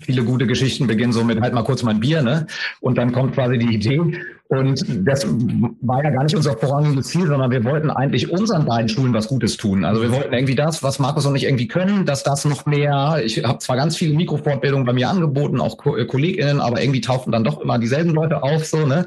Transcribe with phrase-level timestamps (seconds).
[0.00, 2.46] viele gute Geschichten beginnen so mit halt mal kurz mein Bier, ne?
[2.80, 4.00] Und dann kommt quasi die Idee.
[4.46, 5.26] Und das
[5.82, 9.28] war ja gar nicht unser vorrangiges Ziel, sondern wir wollten eigentlich unseren beiden Schulen was
[9.28, 9.84] Gutes tun.
[9.84, 13.20] Also wir wollten irgendwie das, was Markus und ich irgendwie können, dass das noch mehr,
[13.24, 17.00] ich habe zwar ganz viele Mikrofortbildungen bei mir angeboten, auch Ko äh, KollegInnen, aber irgendwie
[17.00, 19.04] tauchten dann doch immer dieselben Leute auf, so, ne?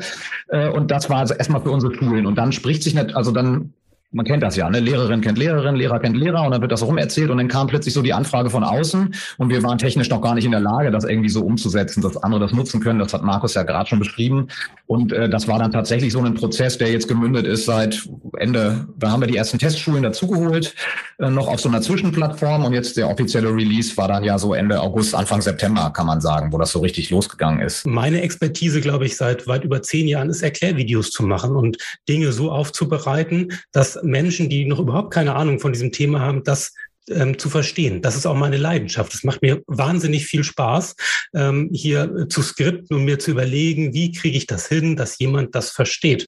[0.50, 2.26] Äh, und das war also erstmal für unsere Schulen.
[2.26, 3.74] Und dann spricht sich nicht, also dann
[4.12, 4.80] man kennt das ja, ne?
[4.80, 7.94] Lehrerin kennt Lehrerin, Lehrer kennt Lehrer und dann wird das rumerzählt und dann kam plötzlich
[7.94, 10.92] so die Anfrage von außen und wir waren technisch noch gar nicht in der Lage,
[10.92, 13.00] das irgendwie so umzusetzen, dass andere das nutzen können.
[13.00, 14.48] Das hat Markus ja gerade schon beschrieben.
[14.86, 18.88] Und äh, das war dann tatsächlich so ein Prozess, der jetzt gemündet ist seit Ende,
[18.98, 20.76] da haben wir die ersten Testschulen dazugeholt,
[21.20, 24.54] äh, noch auf so einer Zwischenplattform und jetzt der offizielle Release war dann ja so
[24.54, 27.88] Ende August, Anfang September, kann man sagen, wo das so richtig losgegangen ist.
[27.88, 31.78] Meine Expertise, glaube ich, seit weit über zehn Jahren ist Erklärvideos zu machen und
[32.10, 36.74] Dinge so aufzubereiten, dass Menschen, die noch überhaupt keine Ahnung von diesem Thema haben, das
[37.10, 38.02] ähm, zu verstehen.
[38.02, 39.14] Das ist auch meine Leidenschaft.
[39.14, 40.96] Es macht mir wahnsinnig viel Spaß,
[41.36, 45.56] ähm, hier zu skripten und mir zu überlegen, wie kriege ich das hin, dass jemand
[45.56, 46.28] das versteht.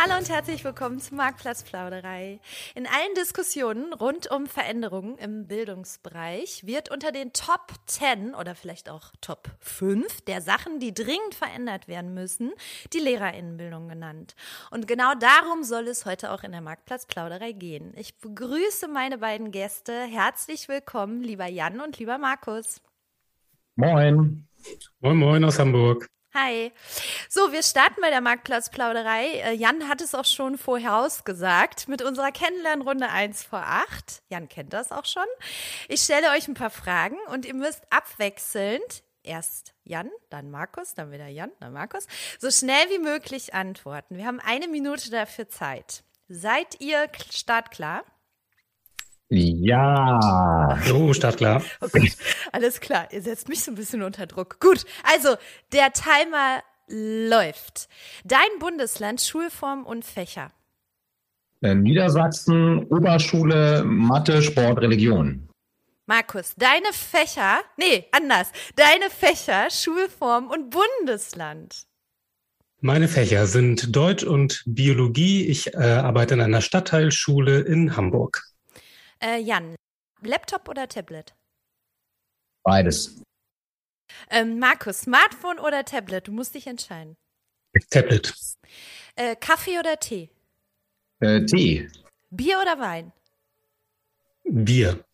[0.00, 2.38] Hallo und herzlich willkommen zum Marktplatzplauderei.
[2.76, 8.90] In allen Diskussionen rund um Veränderungen im Bildungsbereich wird unter den Top 10 oder vielleicht
[8.90, 12.52] auch Top 5 der Sachen, die dringend verändert werden müssen,
[12.92, 14.36] die Lehrerinnenbildung genannt.
[14.70, 17.92] Und genau darum soll es heute auch in der Marktplatzplauderei gehen.
[17.96, 20.02] Ich begrüße meine beiden Gäste.
[20.04, 22.80] Herzlich willkommen, lieber Jan und lieber Markus.
[23.74, 24.46] Moin.
[25.00, 26.08] Moin, moin aus Hamburg.
[26.40, 26.72] Hi.
[27.28, 29.40] So, wir starten bei der Marktplatzplauderei.
[29.40, 34.22] Äh, Jan hat es auch schon vorher ausgesagt mit unserer Kennenlernrunde 1 vor 8.
[34.28, 35.24] Jan kennt das auch schon.
[35.88, 41.10] Ich stelle euch ein paar Fragen und ihr müsst abwechselnd erst Jan, dann Markus, dann
[41.10, 42.06] wieder Jan, dann Markus,
[42.38, 44.16] so schnell wie möglich antworten.
[44.16, 46.04] Wir haben eine Minute dafür Zeit.
[46.28, 48.04] Seid ihr startklar?
[49.30, 50.78] Ja.
[50.86, 51.62] So, startklar.
[51.80, 52.12] Okay,
[52.52, 53.08] alles klar.
[53.12, 54.58] Ihr setzt mich so ein bisschen unter Druck.
[54.60, 55.36] Gut, also
[55.72, 57.88] der Timer läuft.
[58.24, 60.50] Dein Bundesland, Schulform und Fächer.
[61.60, 65.48] Äh, Niedersachsen, Oberschule, Mathe, Sport, Religion.
[66.06, 68.50] Markus, deine Fächer, nee, anders.
[68.76, 71.82] Deine Fächer, Schulform und Bundesland.
[72.80, 75.46] Meine Fächer sind Deutsch und Biologie.
[75.46, 78.47] Ich äh, arbeite in einer Stadtteilschule in Hamburg.
[79.20, 79.74] Äh, Jan,
[80.22, 81.34] Laptop oder Tablet?
[82.62, 83.22] Beides.
[84.30, 86.28] Ähm, Markus, Smartphone oder Tablet?
[86.28, 87.16] Du musst dich entscheiden.
[87.90, 88.34] Tablet.
[89.16, 90.30] Äh, Kaffee oder Tee?
[91.20, 91.88] Äh, Tee.
[92.30, 93.12] Bier oder Wein?
[94.44, 95.04] Bier.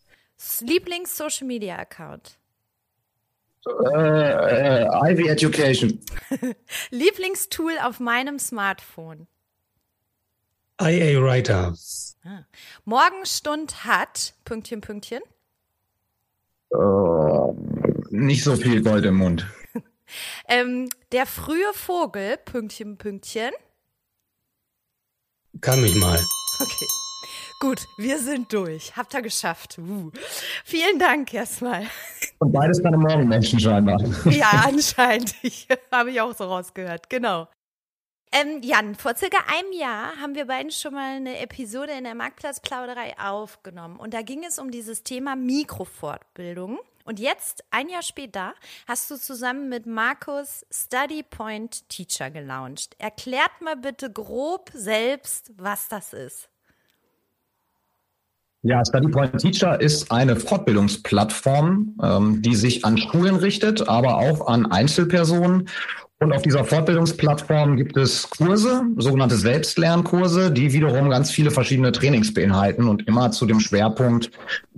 [0.60, 2.38] Lieblings-Social-Media-Account?
[3.66, 6.00] Äh, äh, Ivy Education.
[6.90, 9.26] Lieblingstool auf meinem Smartphone?
[10.80, 11.74] IA Writer.
[12.24, 12.44] Ah.
[12.84, 15.20] Morgenstund hat Pünktchen, Pünktchen.
[16.70, 17.54] Uh,
[18.10, 19.46] nicht so viel Gold im Mund.
[20.48, 23.52] ähm, der frühe Vogel, Pünktchen, Pünktchen.
[25.60, 26.18] Kann mich mal.
[26.60, 26.86] Okay.
[27.60, 28.96] Gut, wir sind durch.
[28.96, 29.78] Habt ihr geschafft.
[29.78, 30.10] Uh.
[30.64, 31.86] Vielen Dank erstmal.
[32.38, 34.02] Und beides keine Morgenmenschen scheinbar.
[34.26, 35.34] Ja, anscheinend.
[35.42, 37.08] Ich habe ich auch so rausgehört.
[37.08, 37.48] Genau.
[38.36, 42.16] Ähm, Jan, vor circa einem Jahr haben wir beiden schon mal eine Episode in der
[42.16, 43.96] Marktplatzplauderei aufgenommen.
[43.96, 46.80] Und da ging es um dieses Thema Mikrofortbildung.
[47.04, 48.54] Und jetzt, ein Jahr später,
[48.88, 52.96] hast du zusammen mit Markus Study Point Teacher gelauncht.
[52.98, 56.48] Erklärt mal bitte grob selbst, was das ist.
[58.62, 64.48] Ja, Study Point Teacher ist eine Fortbildungsplattform, ähm, die sich an Schulen richtet, aber auch
[64.48, 65.68] an Einzelpersonen
[66.24, 72.32] und auf dieser Fortbildungsplattform gibt es Kurse, sogenannte Selbstlernkurse, die wiederum ganz viele verschiedene Trainings
[72.32, 74.30] beinhalten und immer zu dem Schwerpunkt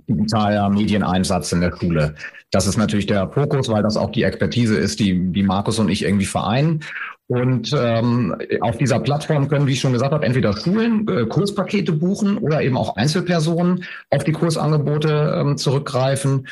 [0.07, 2.15] digitaler Medieneinsatz in der Schule.
[2.51, 5.89] Das ist natürlich der Fokus, weil das auch die Expertise ist, die, die Markus und
[5.89, 6.81] ich irgendwie vereinen.
[7.27, 11.91] Und ähm, auf dieser Plattform können, wie ich schon gesagt habe, entweder Schulen äh, Kurspakete
[11.91, 16.47] buchen oder eben auch Einzelpersonen auf die Kursangebote ähm, zurückgreifen.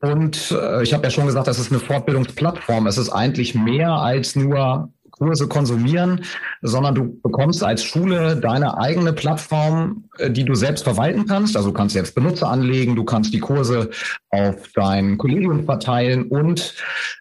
[0.00, 2.86] Und äh, ich habe ja schon gesagt, das ist eine Fortbildungsplattform.
[2.86, 6.24] Es ist eigentlich mehr als nur Kurse konsumieren,
[6.62, 11.56] sondern du bekommst als Schule deine eigene Plattform, äh, die du selbst verwalten kannst.
[11.56, 13.90] Also du kannst selbst Benutzer anlegen, du kannst die Kurse
[14.30, 16.74] auf dein Kollegium verteilen und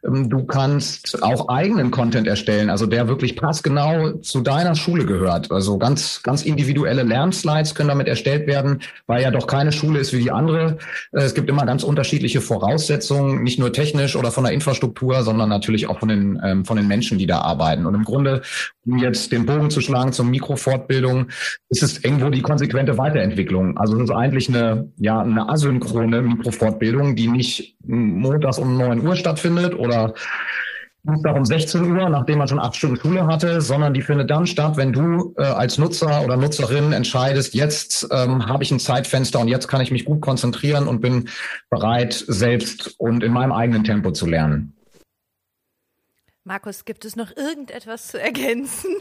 [0.05, 5.51] ähm, du kannst auch eigenen Content erstellen, also der wirklich passgenau zu deiner Schule gehört.
[5.51, 10.13] Also ganz, ganz individuelle Lernslides können damit erstellt werden, weil ja doch keine Schule ist
[10.13, 10.77] wie die andere.
[11.11, 15.49] Äh, es gibt immer ganz unterschiedliche Voraussetzungen, nicht nur technisch oder von der Infrastruktur, sondern
[15.49, 17.86] natürlich auch von den, ähm, von den Menschen, die da arbeiten.
[17.87, 18.41] Und im Grunde,
[18.85, 21.27] um jetzt den Bogen zu schlagen zur Mikrofortbildung,
[21.69, 23.77] ist es irgendwo die konsequente Weiterentwicklung.
[23.77, 29.15] Also es ist eigentlich eine, ja, eine asynchrone Mikrofortbildung, die nicht montags um neun Uhr
[29.15, 30.13] stattfindet oder
[31.07, 34.45] Dienstag um 16 Uhr, nachdem man schon acht Stunden Schule hatte, sondern die findet dann
[34.45, 39.39] statt, wenn du äh, als Nutzer oder Nutzerin entscheidest, jetzt ähm, habe ich ein Zeitfenster
[39.39, 41.29] und jetzt kann ich mich gut konzentrieren und bin
[41.69, 44.76] bereit, selbst und in meinem eigenen Tempo zu lernen.
[46.47, 48.95] Markus, gibt es noch irgendetwas zu ergänzen?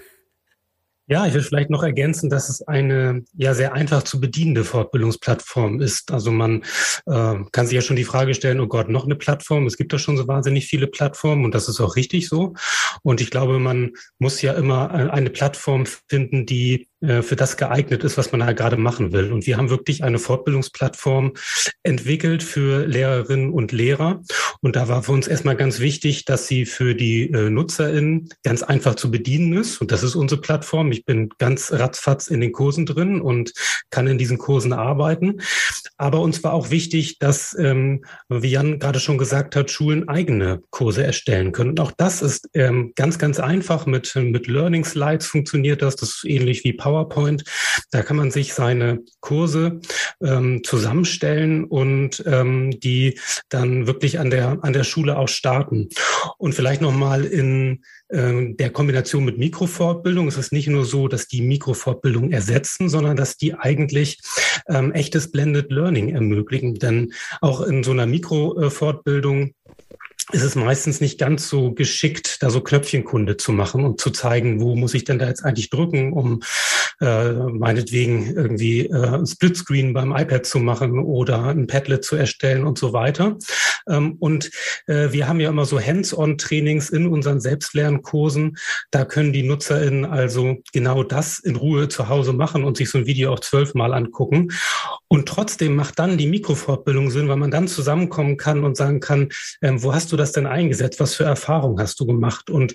[1.07, 5.81] Ja, ich will vielleicht noch ergänzen, dass es eine ja sehr einfach zu bedienende Fortbildungsplattform
[5.81, 6.11] ist.
[6.11, 6.65] Also man
[7.07, 9.67] äh, kann sich ja schon die Frage stellen, oh Gott, noch eine Plattform.
[9.67, 12.55] Es gibt ja schon so wahnsinnig viele Plattformen und das ist auch richtig so.
[13.05, 18.05] Und ich glaube, man muss ja immer eine Plattform finden, die äh, für das geeignet
[18.05, 19.33] ist, was man da gerade machen will.
[19.33, 21.35] Und wir haben wirklich eine Fortbildungsplattform
[21.83, 24.23] entwickelt für Lehrerinnen und Lehrer.
[24.61, 28.63] Und da war für uns erstmal ganz wichtig, dass sie für die äh, NutzerInnen ganz
[28.63, 29.81] einfach zu bedienen ist.
[29.81, 30.91] Und das ist unsere Plattform.
[30.93, 33.53] Ich bin ganz ratzfatz in den Kursen drin und
[33.91, 35.41] kann in diesen Kursen arbeiten.
[35.97, 40.63] Aber uns war auch wichtig, dass, ähm, wie Jan gerade schon gesagt hat, Schulen eigene
[40.71, 41.71] Kurse erstellen können.
[41.71, 43.87] Und auch das ist ähm, ganz, ganz einfach.
[43.87, 45.97] Mit, mit Learning Slides funktioniert das.
[45.97, 47.43] Das ist ähnlich wie PowerPoint.
[47.91, 49.81] Da kann man sich seine Kurse
[50.23, 53.19] ähm, zusammenstellen und ähm, die
[53.49, 55.89] dann wirklich an der, an der Schule auch starten.
[56.39, 61.27] Und vielleicht nochmal in ähm, der Kombination mit Mikrofortbildung ist es nicht nur so, dass
[61.27, 64.21] die Mikrofortbildung ersetzen, sondern dass die eigentlich
[64.69, 66.77] ähm, echtes Blended Learning ermöglichen.
[66.77, 69.55] Denn auch in so einer Mikrofortbildung
[70.33, 74.61] ist es meistens nicht ganz so geschickt, da so Knöpfchenkunde zu machen und zu zeigen,
[74.61, 76.43] wo muss ich denn da jetzt eigentlich drücken, um
[77.01, 82.65] äh, meinetwegen irgendwie äh, ein Splitscreen beim iPad zu machen oder ein Padlet zu erstellen
[82.65, 83.37] und so weiter.
[83.89, 84.51] Ähm, und
[84.87, 88.57] äh, wir haben ja immer so Hands-on-Trainings in unseren Selbstlernkursen.
[88.91, 92.99] Da können die NutzerInnen also genau das in Ruhe zu Hause machen und sich so
[92.99, 94.49] ein Video auch zwölfmal angucken.
[95.09, 99.29] Und trotzdem macht dann die Mikrofortbildung Sinn, weil man dann zusammenkommen kann und sagen kann,
[99.63, 101.01] ähm, wo hast du das denn eingesetzt?
[101.01, 102.51] Was für Erfahrungen hast du gemacht?
[102.51, 102.75] Und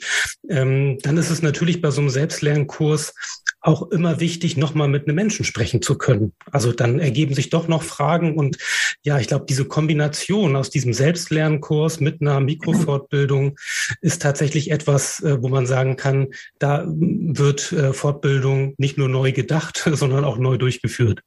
[0.49, 3.13] ähm, dann ist es natürlich bei so einem Selbstlernkurs
[3.61, 6.33] auch immer wichtig, nochmal mit einem Menschen sprechen zu können.
[6.51, 8.57] Also dann ergeben sich doch noch Fragen und
[9.03, 13.57] ja, ich glaube, diese Kombination aus diesem Selbstlernkurs mit einer Mikrofortbildung
[14.01, 19.31] ist tatsächlich etwas, äh, wo man sagen kann, da wird äh, Fortbildung nicht nur neu
[19.31, 21.21] gedacht, sondern auch neu durchgeführt.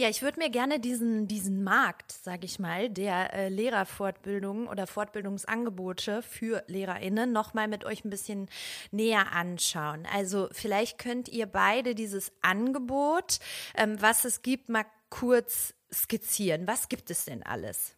[0.00, 4.86] Ja, ich würde mir gerne diesen, diesen Markt, sage ich mal, der äh, Lehrerfortbildungen oder
[4.86, 8.46] Fortbildungsangebote für LehrerInnen nochmal mit euch ein bisschen
[8.92, 10.06] näher anschauen.
[10.14, 13.40] Also vielleicht könnt ihr beide dieses Angebot,
[13.76, 16.68] ähm, was es gibt, mal kurz skizzieren.
[16.68, 17.96] Was gibt es denn alles?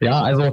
[0.00, 0.52] Ja, also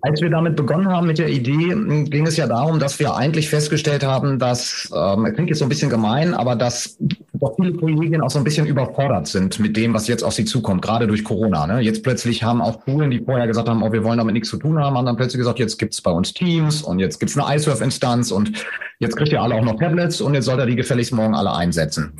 [0.00, 1.74] als wir damit begonnen haben mit der Idee,
[2.04, 5.68] ging es ja darum, dass wir eigentlich festgestellt haben, dass, ähm, klingt jetzt so ein
[5.68, 6.96] bisschen gemein, aber dass
[7.38, 10.44] doch viele Kolleginnen auch so ein bisschen überfordert sind mit dem, was jetzt auf sie
[10.44, 11.66] zukommt, gerade durch Corona.
[11.66, 11.80] Ne?
[11.80, 14.56] Jetzt plötzlich haben auch Schulen, die vorher gesagt haben, oh, wir wollen damit nichts zu
[14.56, 17.54] tun haben, haben dann plötzlich gesagt, jetzt gibt's bei uns Teams und jetzt gibt's eine
[17.56, 18.52] iSurf-Instanz und
[18.98, 21.52] jetzt kriegt ihr alle auch noch Tablets und jetzt sollt ihr die gefälligst morgen alle
[21.52, 22.12] einsetzen.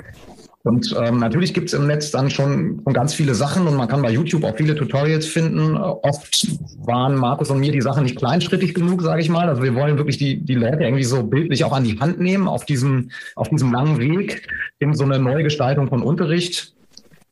[0.68, 3.88] Und ähm, natürlich gibt es im Netz dann schon, schon ganz viele Sachen und man
[3.88, 5.78] kann bei YouTube auch viele Tutorials finden.
[5.78, 6.46] Oft
[6.84, 9.48] waren Markus und mir die Sachen nicht kleinschrittig genug, sage ich mal.
[9.48, 12.46] Also wir wollen wirklich die, die Leute irgendwie so bildlich auch an die Hand nehmen
[12.46, 14.46] auf diesem, auf diesem langen Weg
[14.78, 16.74] in so eine Neugestaltung von Unterricht.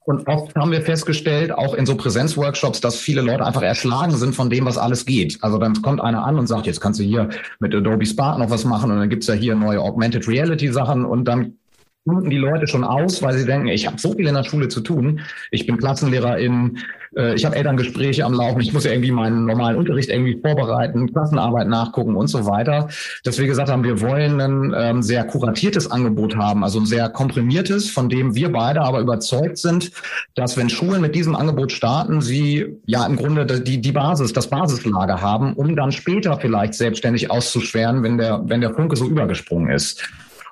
[0.07, 4.35] Und oft haben wir festgestellt, auch in so Präsenzworkshops, dass viele Leute einfach erschlagen sind
[4.35, 5.37] von dem, was alles geht.
[5.43, 7.28] Also dann kommt einer an und sagt, jetzt kannst du hier
[7.61, 11.05] mit Adobe Spark noch was machen und dann gibt's ja hier neue Augmented Reality Sachen
[11.05, 11.59] und dann
[12.07, 14.69] bluten die Leute schon aus, weil sie denken, ich habe so viel in der Schule
[14.69, 15.21] zu tun.
[15.51, 16.79] Ich bin Klassenlehrer in,
[17.17, 21.13] äh, ich habe Elterngespräche am Laufen, ich muss ja irgendwie meinen normalen Unterricht irgendwie vorbereiten,
[21.13, 22.89] Klassenarbeit nachgucken und so weiter.
[23.25, 27.09] Dass wir gesagt haben, wir wollen ein ähm, sehr kuratiertes Angebot haben, also ein sehr
[27.09, 29.91] komprimiertes, von dem wir beide aber überzeugt sind,
[30.37, 34.49] dass wenn Schulen mit diesem Angebot starten, sie ja im Grunde die, die Basis, das
[34.49, 39.71] Basislager haben, um dann später vielleicht selbstständig auszuschweren, wenn der, wenn der Funke so übergesprungen
[39.71, 40.09] ist.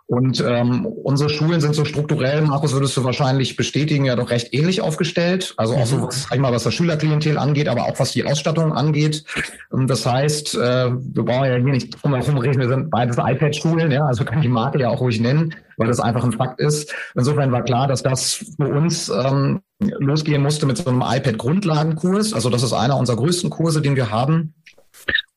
[0.07, 4.53] Und ähm, unsere Schulen sind so strukturell, Markus, würdest du wahrscheinlich bestätigen, ja doch recht
[4.53, 5.55] ähnlich aufgestellt.
[5.57, 6.11] Also auch so, mhm.
[6.11, 9.25] sag ich mal, was das Schülerklientel angeht, aber auch was die Ausstattung angeht.
[9.71, 13.17] Und das heißt, äh, wir brauchen ja hier nicht drum herum reden, wir sind beides
[13.17, 16.33] iPad-Schulen, ja, also kann ich die Marke ja auch ruhig nennen, weil das einfach ein
[16.33, 16.95] Fakt ist.
[17.15, 22.35] Insofern war klar, dass das für uns ähm, losgehen musste mit so einem iPad-Grundlagenkurs.
[22.35, 24.53] Also das ist einer unserer größten Kurse, den wir haben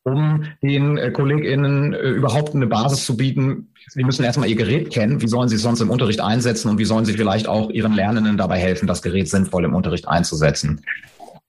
[0.08, 3.74] um den äh, KollegInnen äh, überhaupt eine Basis zu bieten.
[3.90, 5.22] Sie müssen erstmal ihr Gerät kennen.
[5.22, 7.94] Wie sollen sie es sonst im Unterricht einsetzen und wie sollen sie vielleicht auch ihren
[7.94, 10.82] Lernenden dabei helfen, das Gerät sinnvoll im Unterricht einzusetzen?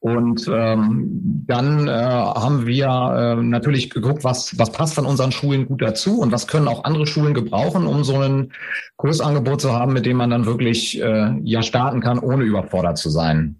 [0.01, 5.67] Und ähm, dann äh, haben wir äh, natürlich geguckt, was, was passt von unseren Schulen
[5.67, 8.53] gut dazu und was können auch andere Schulen gebrauchen, um so ein
[8.97, 13.11] Kursangebot zu haben, mit dem man dann wirklich äh, ja starten kann, ohne überfordert zu
[13.11, 13.57] sein.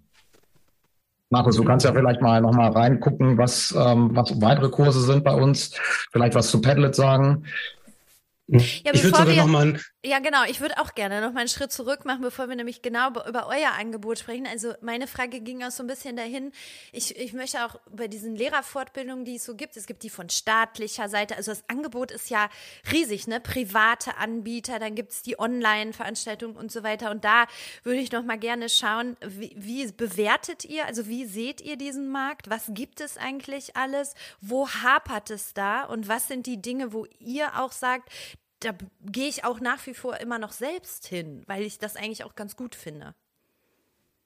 [1.29, 5.33] Markus, du kannst ja vielleicht mal nochmal reingucken, was, ähm, was weitere Kurse sind bei
[5.33, 5.75] uns.
[6.11, 7.43] Vielleicht was zu Padlet sagen.
[8.51, 10.45] Ja, ich würde sogar noch mal ja, genau.
[10.45, 13.47] Ich würde auch gerne noch mal einen Schritt zurück machen, bevor wir nämlich genau über
[13.47, 14.47] euer Angebot sprechen.
[14.47, 16.53] Also meine Frage ging auch so ein bisschen dahin.
[16.93, 19.75] Ich, ich möchte auch über diesen Lehrerfortbildungen, die es so gibt.
[19.75, 21.35] Es gibt die von staatlicher Seite.
[21.35, 22.49] Also das Angebot ist ja
[22.93, 23.41] riesig, ne?
[23.41, 27.11] Private Anbieter, dann gibt es die Online-Veranstaltungen und so weiter.
[27.11, 27.45] Und da
[27.83, 32.07] würde ich noch mal gerne schauen, wie, wie bewertet ihr, also wie seht ihr diesen
[32.09, 32.49] Markt?
[32.49, 34.13] Was gibt es eigentlich alles?
[34.39, 35.83] Wo hapert es da?
[35.83, 38.09] Und was sind die Dinge, wo ihr auch sagt,
[38.59, 38.73] da
[39.05, 42.35] gehe ich auch nach wie vor immer noch selbst hin, weil ich das eigentlich auch
[42.35, 43.15] ganz gut finde.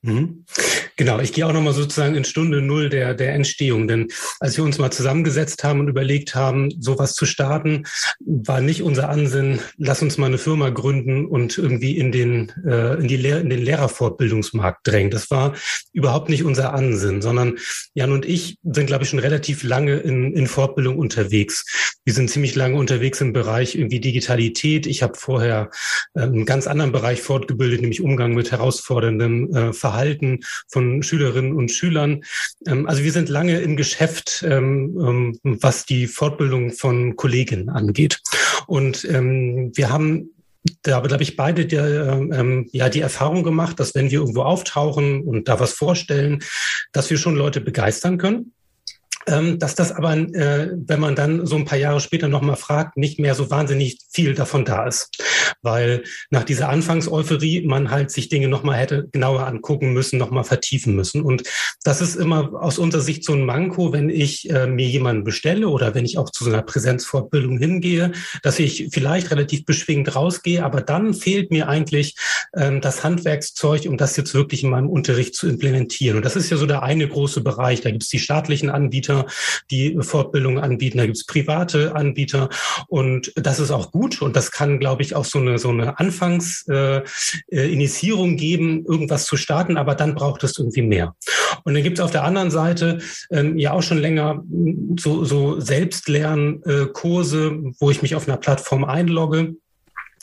[0.02, 0.46] Mhm.
[0.95, 3.88] Genau, ich gehe auch nochmal sozusagen in Stunde Null der, der Entstehung.
[3.88, 4.09] Denn
[4.39, 7.83] als wir uns mal zusammengesetzt haben und überlegt haben, sowas zu starten,
[8.19, 12.95] war nicht unser Ansinn, lass uns mal eine Firma gründen und irgendwie in den, äh,
[13.00, 15.09] in die Lehr in den Lehrerfortbildungsmarkt drängen.
[15.09, 15.53] Das war
[15.93, 17.57] überhaupt nicht unser Ansinn, sondern
[17.95, 21.65] Jan und ich sind, glaube ich, schon relativ lange in, in Fortbildung unterwegs.
[22.05, 24.85] Wir sind ziemlich lange unterwegs im Bereich irgendwie Digitalität.
[24.85, 25.71] Ich habe vorher
[26.13, 31.72] äh, einen ganz anderen Bereich fortgebildet, nämlich Umgang mit herausforderndem äh, Verhalten von Schülerinnen und
[31.72, 32.24] Schülern.
[32.68, 38.20] Ähm, also wir sind lange im Geschäft, ähm, ähm, was die Fortbildung von Kolleginnen angeht.
[38.68, 40.30] Und wir haben
[40.82, 45.22] da glaube ich, beide der, ähm, ja, die Erfahrung gemacht, dass wenn wir irgendwo auftauchen
[45.22, 46.42] und da was vorstellen,
[46.94, 48.54] dass wir schon Leute begeistern können
[49.27, 52.98] ähm, dass das aber, äh, wenn man dann so ein paar Jahre später nochmal fragt,
[52.98, 55.10] nicht mehr so wahnsinnig viel davon da ist.
[55.62, 60.96] Weil nach dieser Anfangseuphorie man halt sich Dinge nochmal hätte genauer angucken müssen, nochmal vertiefen
[60.96, 61.22] müssen.
[61.22, 61.44] Und
[61.84, 65.70] das ist immer aus unserer Sicht so ein Manko, wenn ich äh, mir jemanden bestelle
[65.70, 68.12] oder wenn ich auch zu so einer Präsenzfortbildung hingehe,
[68.42, 72.15] dass ich vielleicht relativ beschwingt rausgehe, aber dann fehlt mir eigentlich
[72.56, 76.18] ähm, das Handwerkszeug, um das jetzt wirklich in meinem Unterricht zu implementieren.
[76.18, 77.82] Und das ist ja so der eine große Bereich.
[77.82, 79.25] Da gibt es die staatlichen Anbieter, Anbieter,
[79.72, 82.50] die Fortbildung anbieten, da gibt es private Anbieter
[82.88, 85.98] und das ist auch gut und das kann, glaube ich, auch so eine, so eine
[86.00, 91.15] Anfangsinitiierung äh, äh geben, irgendwas zu starten, aber dann braucht es irgendwie mehr.
[91.63, 93.00] Und dann gibt es auf der anderen Seite
[93.32, 94.43] ähm, ja auch schon länger
[95.00, 99.55] so, so Selbstlernkurse, wo ich mich auf einer Plattform einlogge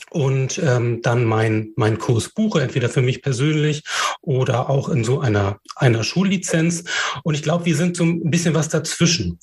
[0.09, 3.83] und ähm, dann mein, mein Kurs buche, entweder für mich persönlich
[4.21, 6.83] oder auch in so einer, einer Schullizenz.
[7.23, 9.39] Und ich glaube, wir sind so ein bisschen was dazwischen.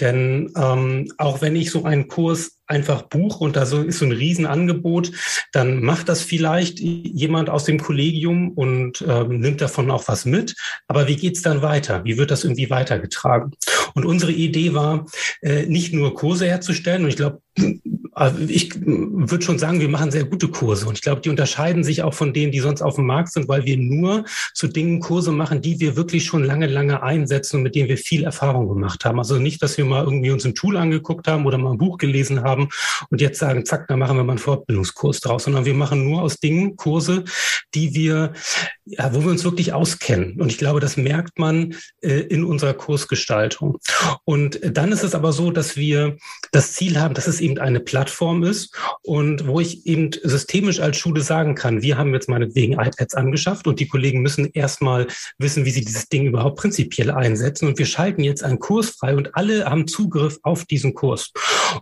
[0.00, 4.06] Denn ähm, auch wenn ich so einen Kurs einfach buche und da so ist so
[4.06, 5.10] ein Riesenangebot,
[5.52, 10.54] dann macht das vielleicht jemand aus dem Kollegium und ähm, nimmt davon auch was mit.
[10.86, 12.04] Aber wie geht's dann weiter?
[12.04, 13.52] Wie wird das irgendwie weitergetragen?
[13.94, 15.06] Und unsere Idee war,
[15.42, 17.02] äh, nicht nur Kurse herzustellen.
[17.02, 17.40] Und ich glaube,
[18.12, 21.84] also ich würde schon sagen, wir machen sehr gute Kurse und ich glaube, die unterscheiden
[21.84, 24.24] sich auch von denen, die sonst auf dem Markt sind, weil wir nur
[24.54, 27.98] zu Dingen Kurse machen, die wir wirklich schon lange, lange einsetzen und mit denen wir
[27.98, 29.18] viel Erfahrung gemacht haben.
[29.18, 31.98] Also nicht, dass wir mal irgendwie uns ein Tool angeguckt haben oder mal ein Buch
[31.98, 32.59] gelesen haben
[33.10, 36.22] und jetzt sagen, zack, da machen wir mal einen Fortbildungskurs draus, sondern wir machen nur
[36.22, 37.24] aus Dingen Kurse,
[37.74, 38.32] die wir,
[38.90, 40.40] ja, wo wir uns wirklich auskennen.
[40.40, 43.78] Und ich glaube, das merkt man äh, in unserer Kursgestaltung.
[44.24, 46.16] Und dann ist es aber so, dass wir
[46.50, 50.96] das Ziel haben, dass es eben eine Plattform ist und wo ich eben systemisch als
[50.96, 55.06] Schule sagen kann, wir haben jetzt meinetwegen iPads angeschafft und die Kollegen müssen erstmal
[55.38, 57.68] wissen, wie sie dieses Ding überhaupt prinzipiell einsetzen.
[57.68, 61.32] Und wir schalten jetzt einen Kurs frei und alle haben Zugriff auf diesen Kurs.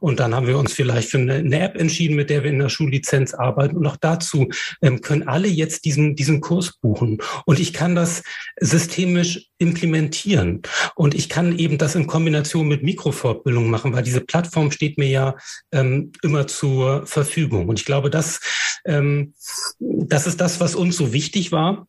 [0.01, 2.59] Und dann haben wir uns vielleicht für eine, eine App entschieden, mit der wir in
[2.59, 3.79] der Schullizenz arbeiten.
[3.79, 4.49] Und auch dazu
[4.83, 6.98] ähm, können alle jetzt diesen, diesen Kurs buchen.
[7.01, 8.23] Und ich kann das
[8.61, 10.63] systemisch implementieren.
[10.95, 15.09] Und ich kann eben das in Kombination mit Mikrofortbildung machen, weil diese Plattform steht mir
[15.09, 15.37] ja
[15.73, 17.69] ähm, immer zur Verfügung.
[17.69, 18.41] Und ich glaube, das,
[18.85, 19.35] ähm,
[19.79, 21.87] das ist das, was uns so wichtig war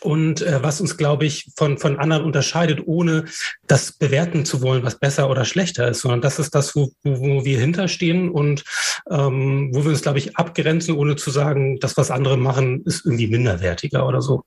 [0.00, 3.24] und äh, was uns, glaube ich, von, von anderen unterscheidet, ohne
[3.66, 7.20] das bewerten zu wollen, was besser oder schlechter ist, sondern das ist das, wo, wo,
[7.20, 8.64] wo wir hinterstehen und
[9.10, 13.04] ähm, wo wir uns, glaube ich, abgrenzen, ohne zu sagen, das, was andere machen, ist
[13.04, 14.44] irgendwie minderwertiger oder so.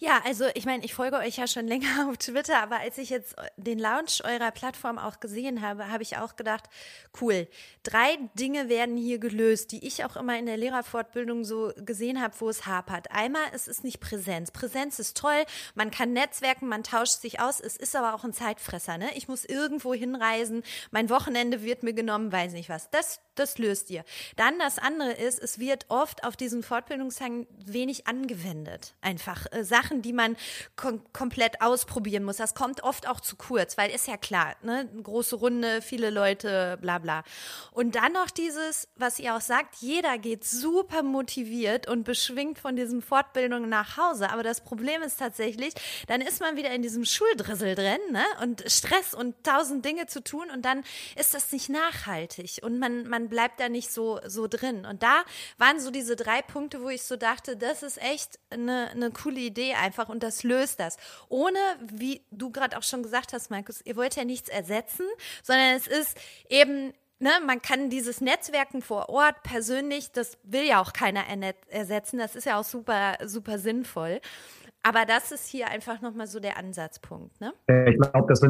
[0.00, 3.10] Ja, also ich meine, ich folge euch ja schon länger auf Twitter, aber als ich
[3.10, 6.64] jetzt den Launch eurer Plattform auch gesehen habe, habe ich auch gedacht,
[7.20, 7.48] cool,
[7.82, 12.34] drei Dinge werden hier gelöst, die ich auch immer in der Lehrerfortbildung so gesehen habe,
[12.38, 13.10] wo es hapert.
[13.10, 14.52] Einmal, es ist nicht Präsenz.
[14.52, 18.32] Präsenz ist toll, man kann netzwerken, man tauscht sich aus, es ist aber auch ein
[18.32, 18.98] Zeitfresser.
[18.98, 19.08] Ne?
[19.16, 20.62] Ich muss irgendwo hinreisen,
[20.92, 22.88] mein Wochenende wird mir genommen, weiß nicht was.
[22.90, 24.04] Das, das löst ihr.
[24.36, 28.94] Dann das andere ist, es wird oft auf diesen Fortbildungstagen wenig angewendet.
[29.00, 30.36] Einfach äh, Sachen, Sachen, die man
[30.76, 32.36] kom komplett ausprobieren muss.
[32.36, 34.88] Das kommt oft auch zu kurz, weil ist ja klar, ne?
[35.02, 37.24] große Runde, viele Leute, bla bla.
[37.72, 42.76] Und dann noch dieses, was ihr auch sagt, jeder geht super motiviert und beschwingt von
[42.76, 44.30] diesen Fortbildungen nach Hause.
[44.30, 45.74] Aber das Problem ist tatsächlich,
[46.06, 48.24] dann ist man wieder in diesem Schuldrissel drin ne?
[48.42, 50.84] und Stress und tausend Dinge zu tun und dann
[51.16, 54.84] ist das nicht nachhaltig und man, man bleibt da nicht so, so drin.
[54.84, 55.22] Und da
[55.56, 59.40] waren so diese drei Punkte, wo ich so dachte, das ist echt eine, eine coole
[59.40, 60.96] Idee, einfach und das löst das.
[61.28, 65.06] Ohne, wie du gerade auch schon gesagt hast, Markus, ihr wollt ja nichts ersetzen,
[65.42, 66.16] sondern es ist
[66.48, 71.24] eben Ne, man kann dieses Netzwerken vor Ort persönlich, das will ja auch keiner
[71.68, 72.16] ersetzen.
[72.16, 74.20] Das ist ja auch super, super sinnvoll.
[74.82, 77.40] Aber das ist hier einfach nochmal so der Ansatzpunkt.
[77.40, 77.52] Ne?
[77.90, 78.40] Ich glaube, das,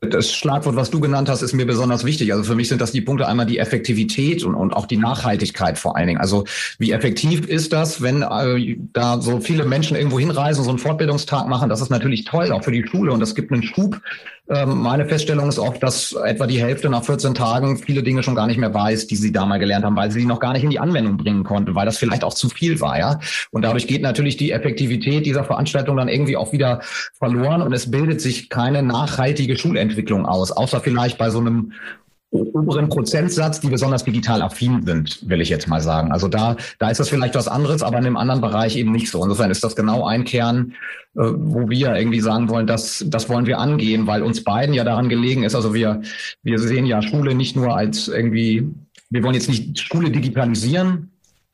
[0.00, 2.32] das Schlagwort, was du genannt hast, ist mir besonders wichtig.
[2.32, 5.78] Also für mich sind das die Punkte einmal die Effektivität und, und auch die Nachhaltigkeit
[5.78, 6.20] vor allen Dingen.
[6.20, 6.44] Also
[6.78, 11.46] wie effektiv ist das, wenn äh, da so viele Menschen irgendwo hinreisen, so einen Fortbildungstag
[11.46, 11.68] machen?
[11.68, 14.00] Das ist natürlich toll, auch für die Schule und das gibt einen Schub
[14.46, 18.46] meine Feststellung ist auch, dass etwa die Hälfte nach 14 Tagen viele Dinge schon gar
[18.46, 20.64] nicht mehr weiß, die sie da mal gelernt haben, weil sie die noch gar nicht
[20.64, 23.20] in die Anwendung bringen konnte, weil das vielleicht auch zu viel war, ja.
[23.52, 26.80] Und dadurch geht natürlich die Effektivität dieser Veranstaltung dann irgendwie auch wieder
[27.14, 31.72] verloren und es bildet sich keine nachhaltige Schulentwicklung aus, außer vielleicht bei so einem
[32.34, 36.12] oberen Prozentsatz, die besonders digital affin sind, will ich jetzt mal sagen.
[36.12, 39.10] Also da, da ist das vielleicht was anderes, aber in einem anderen Bereich eben nicht
[39.10, 39.22] so.
[39.22, 40.74] Insofern ist das genau ein Kern,
[41.14, 44.84] äh, wo wir irgendwie sagen wollen, dass das wollen wir angehen, weil uns beiden ja
[44.84, 45.54] daran gelegen ist.
[45.54, 46.02] Also wir,
[46.42, 48.68] wir sehen ja Schule nicht nur als irgendwie,
[49.10, 51.10] wir wollen jetzt nicht Schule digitalisieren,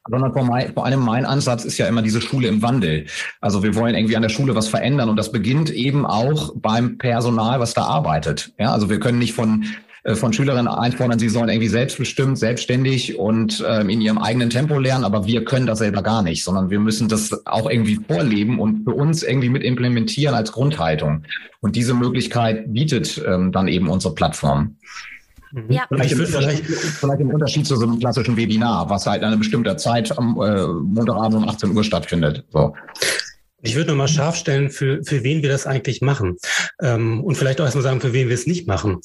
[0.08, 3.04] sondern vor, mein, vor allem mein Ansatz ist ja immer diese Schule im Wandel.
[3.40, 6.96] Also wir wollen irgendwie an der Schule was verändern und das beginnt eben auch beim
[6.96, 8.52] Personal, was da arbeitet.
[8.58, 9.66] Ja, also wir können nicht von
[10.04, 14.78] äh, von Schülerinnen einfordern, sie sollen irgendwie selbstbestimmt, selbstständig und ähm, in ihrem eigenen Tempo
[14.78, 18.58] lernen, aber wir können das selber gar nicht, sondern wir müssen das auch irgendwie vorleben
[18.60, 21.24] und für uns irgendwie mit implementieren als Grundhaltung.
[21.60, 24.76] Und diese Möglichkeit bietet ähm, dann eben unsere Plattform.
[25.52, 25.64] Mhm.
[25.68, 25.82] Ja.
[25.88, 29.36] Vielleicht, im vielleicht, vielleicht im Unterschied zu so einem klassischen Webinar, was halt an einer
[29.36, 32.44] bestimmten Zeit am äh, Montagabend um 18 Uhr stattfindet.
[32.52, 32.74] So.
[33.62, 36.36] Ich würde nochmal scharf stellen, für, für wen wir das eigentlich machen.
[36.80, 39.00] Ähm, und vielleicht auch erstmal sagen, für wen wir es nicht machen.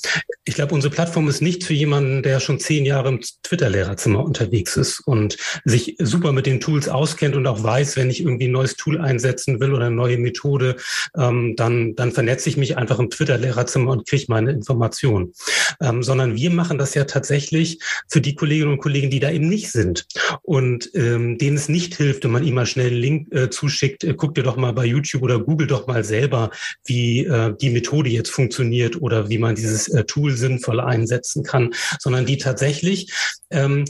[0.45, 4.77] Ich glaube, unsere Plattform ist nicht für jemanden, der schon zehn Jahre im Twitter-Lehrerzimmer unterwegs
[4.77, 8.51] ist und sich super mit den Tools auskennt und auch weiß, wenn ich irgendwie ein
[8.51, 10.77] neues Tool einsetzen will oder eine neue Methode,
[11.17, 15.33] ähm, dann, dann vernetze ich mich einfach im Twitter-Lehrerzimmer und kriege meine Informationen.
[15.81, 19.49] Ähm, sondern wir machen das ja tatsächlich für die Kolleginnen und Kollegen, die da eben
[19.49, 20.07] nicht sind
[20.43, 24.03] und ähm, denen es nicht hilft, wenn man ihm mal schnell einen Link äh, zuschickt,
[24.03, 26.51] äh, guckt ihr doch mal bei YouTube oder Google doch mal selber,
[26.86, 31.73] wie äh, die Methode jetzt funktioniert oder wie man dieses äh, Tool sinnvoll einsetzen kann,
[31.99, 33.12] sondern die tatsächlich
[33.51, 33.86] ähm,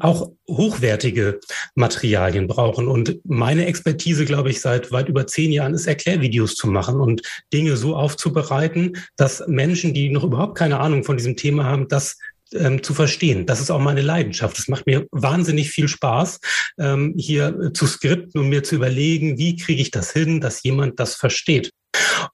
[0.00, 1.40] auch hochwertige
[1.74, 2.88] Materialien brauchen.
[2.88, 7.22] Und meine Expertise, glaube ich, seit weit über zehn Jahren ist Erklärvideos zu machen und
[7.52, 12.16] Dinge so aufzubereiten, dass Menschen, die noch überhaupt keine Ahnung von diesem Thema haben, das
[12.54, 13.46] ähm, zu verstehen.
[13.46, 14.58] Das ist auch meine Leidenschaft.
[14.58, 16.40] Es macht mir wahnsinnig viel Spaß,
[16.78, 21.00] ähm, hier zu skripten und mir zu überlegen, wie kriege ich das hin, dass jemand
[21.00, 21.70] das versteht.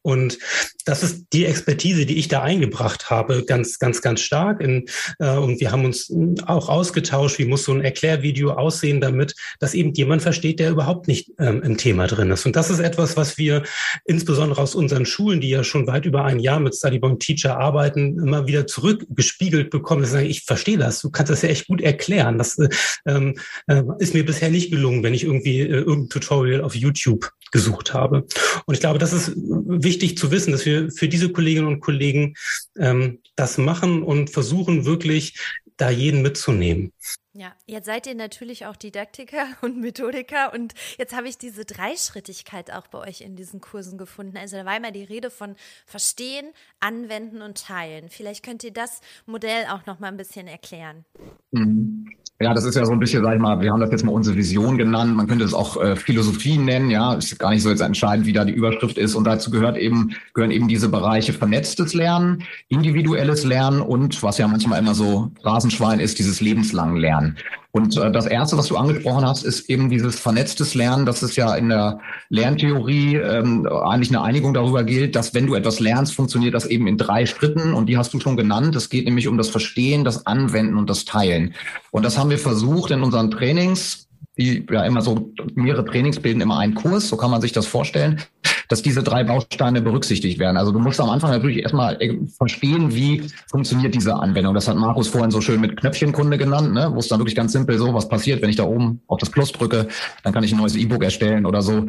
[0.02, 0.38] Und
[0.84, 4.60] das ist die Expertise, die ich da eingebracht habe, ganz, ganz, ganz stark.
[4.60, 4.86] In,
[5.18, 6.12] äh, und wir haben uns
[6.46, 11.06] auch ausgetauscht, wie muss so ein Erklärvideo aussehen, damit das eben jemand versteht, der überhaupt
[11.06, 12.46] nicht ähm, im Thema drin ist.
[12.46, 13.62] Und das ist etwas, was wir
[14.04, 18.18] insbesondere aus unseren Schulen, die ja schon weit über ein Jahr mit Studyborn Teacher arbeiten,
[18.18, 20.04] immer wieder zurückgespiegelt bekommen.
[20.04, 22.38] Sagen, ich verstehe das, du kannst das ja echt gut erklären.
[22.38, 22.68] Das äh,
[23.06, 27.30] ähm, äh, ist mir bisher nicht gelungen, wenn ich irgendwie äh, irgendein Tutorial auf YouTube
[27.52, 28.24] gesucht habe.
[28.66, 32.34] Und ich glaube, das ist wichtig zu wissen, dass wir für diese Kolleginnen und Kollegen
[32.78, 35.38] ähm, das machen und versuchen wirklich
[35.76, 36.92] da jeden mitzunehmen.
[37.32, 42.72] Ja, jetzt seid ihr natürlich auch Didaktiker und Methodiker und jetzt habe ich diese Dreischrittigkeit
[42.72, 44.36] auch bei euch in diesen Kursen gefunden.
[44.36, 45.54] Also da war immer die Rede von
[45.86, 48.08] Verstehen, Anwenden und Teilen.
[48.08, 51.04] Vielleicht könnt ihr das Modell auch noch mal ein bisschen erklären.
[51.52, 52.10] Mhm.
[52.42, 54.12] Ja, das ist ja so ein bisschen, sag ich mal, wir haben das jetzt mal
[54.12, 55.14] unsere Vision genannt.
[55.14, 57.12] Man könnte es auch äh, Philosophie nennen, ja.
[57.12, 59.14] Ist gar nicht so jetzt entscheidend, wie da die Überschrift ist.
[59.14, 64.48] Und dazu gehört eben, gehören eben diese Bereiche vernetztes Lernen, individuelles Lernen und was ja
[64.48, 67.37] manchmal immer so Rasenschwein ist, dieses lebenslange Lernen.
[67.72, 71.06] Und äh, das erste, was du angesprochen hast, ist eben dieses vernetztes Lernen.
[71.06, 75.54] Das ist ja in der Lerntheorie ähm, eigentlich eine Einigung darüber gilt, dass wenn du
[75.54, 77.74] etwas lernst, funktioniert das eben in drei Schritten.
[77.74, 78.74] Und die hast du schon genannt.
[78.74, 81.54] Es geht nämlich um das Verstehen, das Anwenden und das Teilen.
[81.90, 84.06] Und das haben wir versucht in unseren Trainings
[84.38, 87.66] die ja immer so mehrere Trainings bilden immer einen Kurs, so kann man sich das
[87.66, 88.22] vorstellen,
[88.70, 90.56] dass diese drei Bausteine berücksichtigt werden.
[90.56, 94.54] Also du musst am Anfang natürlich erstmal äh, verstehen, wie funktioniert diese Anwendung.
[94.54, 96.88] Das hat Markus vorhin so schön mit Knöpfchenkunde genannt, ne?
[96.94, 99.28] wo es dann wirklich ganz simpel so, was passiert, wenn ich da oben auf das
[99.28, 99.88] Plus drücke,
[100.22, 101.87] dann kann ich ein neues E-Book erstellen oder so.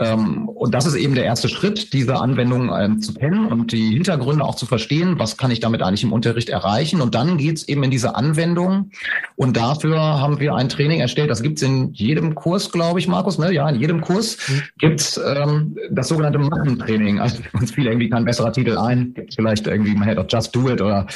[0.00, 3.90] Ähm, und das ist eben der erste Schritt, diese Anwendung ähm, zu kennen und die
[3.90, 7.02] Hintergründe auch zu verstehen, was kann ich damit eigentlich im Unterricht erreichen.
[7.02, 8.90] Und dann geht's eben in diese Anwendung.
[9.36, 11.30] Und dafür haben wir ein Training erstellt.
[11.30, 13.38] Das gibt's in jedem Kurs, glaube ich, Markus.
[13.38, 13.52] Ne?
[13.52, 14.62] Ja, in jedem Kurs mhm.
[14.78, 17.20] gibt's ähm, das sogenannte Machen-Training.
[17.20, 19.14] Also uns fiel irgendwie kein besserer Titel ein.
[19.14, 21.06] Gibt's vielleicht irgendwie, man hätte auch Just Do It oder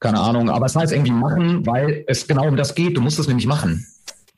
[0.00, 0.50] keine Ahnung.
[0.50, 2.96] Aber es heißt irgendwie machen, weil es genau um das geht.
[2.96, 3.86] Du musst es nämlich machen.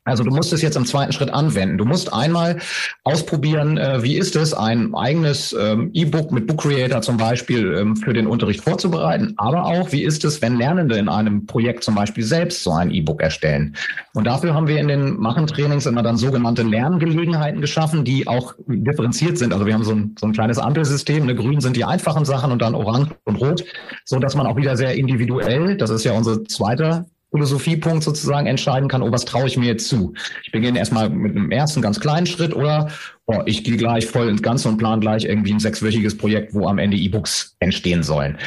[0.08, 1.78] Also du musst es jetzt im zweiten Schritt anwenden.
[1.78, 2.58] Du musst einmal
[3.04, 7.96] ausprobieren, äh, wie ist es, ein eigenes ähm, E-Book mit Book Creator zum Beispiel ähm,
[7.96, 11.94] für den Unterricht vorzubereiten, aber auch, wie ist es, wenn Lernende in einem Projekt zum
[11.94, 13.76] Beispiel selbst so ein E-Book erstellen.
[14.14, 19.38] Und dafür haben wir in den Machen-Trainings immer dann sogenannte Lerngelegenheiten geschaffen, die auch differenziert
[19.38, 19.52] sind.
[19.52, 21.26] Also wir haben so ein, so ein kleines Ampelsystem.
[21.26, 21.34] Ne?
[21.34, 23.64] Grün sind die einfachen Sachen und dann orange und rot,
[24.04, 28.88] so dass man auch wieder sehr individuell, das ist ja unsere zweite Philosophiepunkt sozusagen entscheiden
[28.88, 30.14] kann, oh, was traue ich mir jetzt zu?
[30.44, 32.90] Ich beginne erstmal mit einem ersten ganz kleinen Schritt oder
[33.26, 36.66] oh, ich gehe gleich voll ins Ganze und plan gleich irgendwie ein sechswöchiges Projekt, wo
[36.66, 38.38] am Ende E-Books entstehen sollen.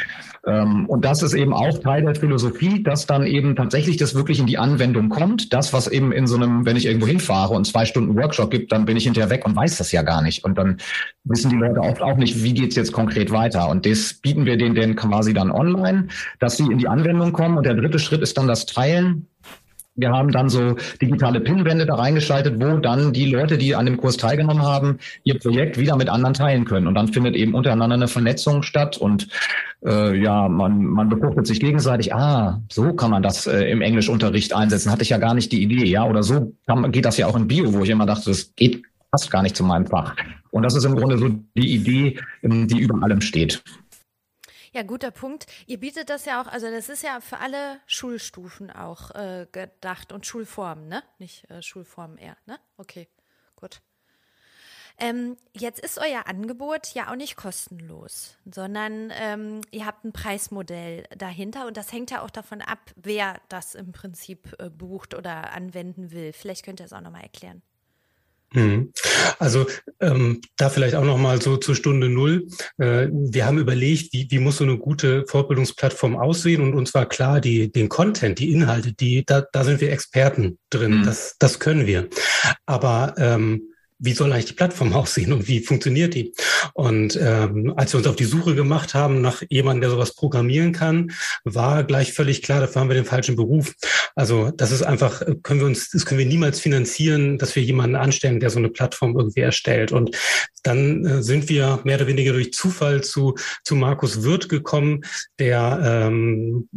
[0.46, 4.40] Ähm, und das ist eben auch Teil der Philosophie, dass dann eben tatsächlich das wirklich
[4.40, 5.54] in die Anwendung kommt.
[5.54, 8.72] Das, was eben in so einem, wenn ich irgendwo hinfahre und zwei Stunden Workshop gibt,
[8.72, 10.44] dann bin ich hinterher weg und weiß das ja gar nicht.
[10.44, 10.78] Und dann
[11.24, 13.70] wissen die Leute oft auch nicht, wie geht's jetzt konkret weiter.
[13.70, 16.08] Und das bieten wir denen quasi dann online,
[16.40, 17.58] dass sie in die Anwendung kommen.
[17.58, 19.28] Und der dritte Schritt ist dann das Teilen
[20.02, 23.98] wir haben dann so digitale Pinwände da reingeschaltet, wo dann die Leute, die an dem
[23.98, 26.88] Kurs teilgenommen haben, ihr Projekt wieder mit anderen teilen können.
[26.88, 29.28] Und dann findet eben untereinander eine Vernetzung statt und
[29.86, 34.54] äh, ja, man, man befruchtet sich gegenseitig, ah, so kann man das äh, im Englischunterricht
[34.54, 34.92] einsetzen.
[34.92, 36.06] Hatte ich ja gar nicht die Idee, ja.
[36.06, 38.84] Oder so kann, geht das ja auch in Bio, wo ich immer dachte, das geht
[39.12, 40.16] passt gar nicht zu meinem Fach.
[40.52, 43.62] Und das ist im Grunde so die Idee, die über allem steht.
[44.74, 45.48] Ja, guter Punkt.
[45.68, 50.14] Ihr bietet das ja auch, also das ist ja für alle Schulstufen auch äh, gedacht
[50.14, 51.04] und Schulformen, ne?
[51.20, 52.58] Nicht äh, Schulformen eher, ne?
[52.78, 53.10] Okay,
[53.58, 53.82] gut.
[54.98, 61.06] Ähm, jetzt ist euer Angebot ja auch nicht kostenlos, sondern ähm, ihr habt ein Preismodell
[61.18, 65.52] dahinter und das hängt ja auch davon ab, wer das im Prinzip äh, bucht oder
[65.52, 66.32] anwenden will.
[66.32, 67.62] Vielleicht könnt ihr es auch nochmal erklären.
[68.54, 68.92] Mhm.
[69.40, 69.66] Also
[70.00, 72.48] ähm, da vielleicht auch noch mal so zur Stunde null.
[72.78, 77.08] Äh, wir haben überlegt, wie, wie muss so eine gute Fortbildungsplattform aussehen und uns war
[77.08, 81.00] klar, die, den Content, die Inhalte, die da, da sind wir Experten drin.
[81.00, 81.04] Mhm.
[81.06, 82.10] Das, das können wir.
[82.66, 83.71] Aber ähm,
[84.02, 86.34] wie soll eigentlich die Plattform aussehen und wie funktioniert die?
[86.74, 90.72] Und ähm, als wir uns auf die Suche gemacht haben nach jemandem, der sowas programmieren
[90.72, 91.12] kann,
[91.44, 93.74] war gleich völlig klar, dafür haben wir den falschen Beruf.
[94.16, 97.96] Also das ist einfach, können wir uns, das können wir niemals finanzieren, dass wir jemanden
[97.96, 99.92] anstellen, der so eine Plattform irgendwie erstellt.
[99.92, 100.18] Und
[100.64, 105.02] dann äh, sind wir mehr oder weniger durch Zufall zu, zu Markus Wirth gekommen,
[105.40, 106.68] der ähm,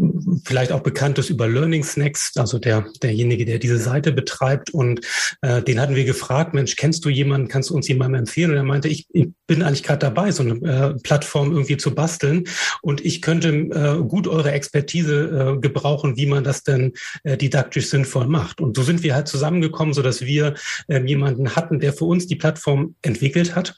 [0.44, 4.70] vielleicht auch bekannt ist über Learning Snacks, also der, derjenige, der diese Seite betreibt.
[4.70, 5.00] Und
[5.42, 8.50] äh, den hatten wir gefragt, Mensch, kennst du jemanden, kannst du uns jemandem empfehlen?
[8.50, 11.94] Und er meinte, ich, ich bin eigentlich gerade dabei, so eine äh, Plattform irgendwie zu
[11.94, 12.44] basteln.
[12.82, 17.88] Und ich könnte äh, gut eure Expertise äh, gebrauchen, wie man das denn äh, didaktisch
[17.88, 18.60] sinnvoll macht.
[18.60, 20.54] Und so sind wir halt zusammengekommen, so dass wir
[20.88, 23.74] äh, jemanden hatten, der für uns die Plattform entwickelt hat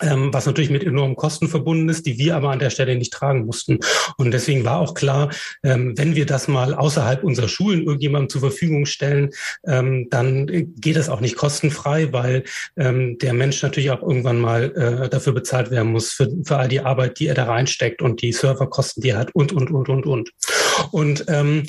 [0.00, 3.12] ähm, was natürlich mit enormen Kosten verbunden ist, die wir aber an der Stelle nicht
[3.12, 3.78] tragen mussten.
[4.16, 5.30] Und deswegen war auch klar,
[5.62, 9.30] ähm, wenn wir das mal außerhalb unserer Schulen irgendjemandem zur Verfügung stellen,
[9.66, 12.44] ähm, dann geht es auch nicht kostenfrei, weil
[12.76, 16.68] ähm, der Mensch natürlich auch irgendwann mal äh, dafür bezahlt werden muss, für, für all
[16.68, 19.88] die Arbeit, die er da reinsteckt und die Serverkosten, die er hat und, und, und,
[19.88, 20.30] und, und.
[20.90, 21.64] Und ähm,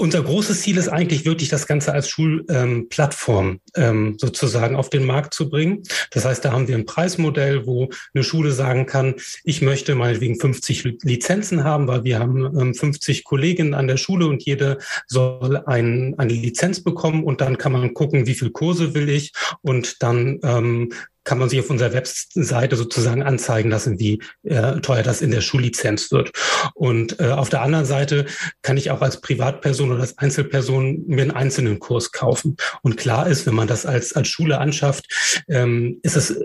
[0.00, 5.04] unser großes Ziel ist eigentlich wirklich, das Ganze als Schulplattform ähm, ähm, sozusagen auf den
[5.04, 5.82] Markt zu bringen.
[6.12, 10.38] Das heißt, da haben wir ein Preismodell, wo eine Schule sagen kann, ich möchte meinetwegen
[10.38, 15.56] 50 Lizenzen haben, weil wir haben ähm, 50 Kolleginnen an der Schule und jede soll
[15.66, 19.32] ein, eine Lizenz bekommen und dann kann man gucken, wie viel Kurse will ich
[19.62, 20.90] und dann ähm,
[21.28, 25.42] kann man sich auf unserer Webseite sozusagen anzeigen lassen, wie äh, teuer das in der
[25.42, 26.30] Schullizenz wird.
[26.72, 28.24] Und äh, auf der anderen Seite
[28.62, 32.56] kann ich auch als Privatperson oder als Einzelperson mir einen einzelnen Kurs kaufen.
[32.80, 36.40] Und klar ist, wenn man das als, als Schule anschafft, ähm, ist es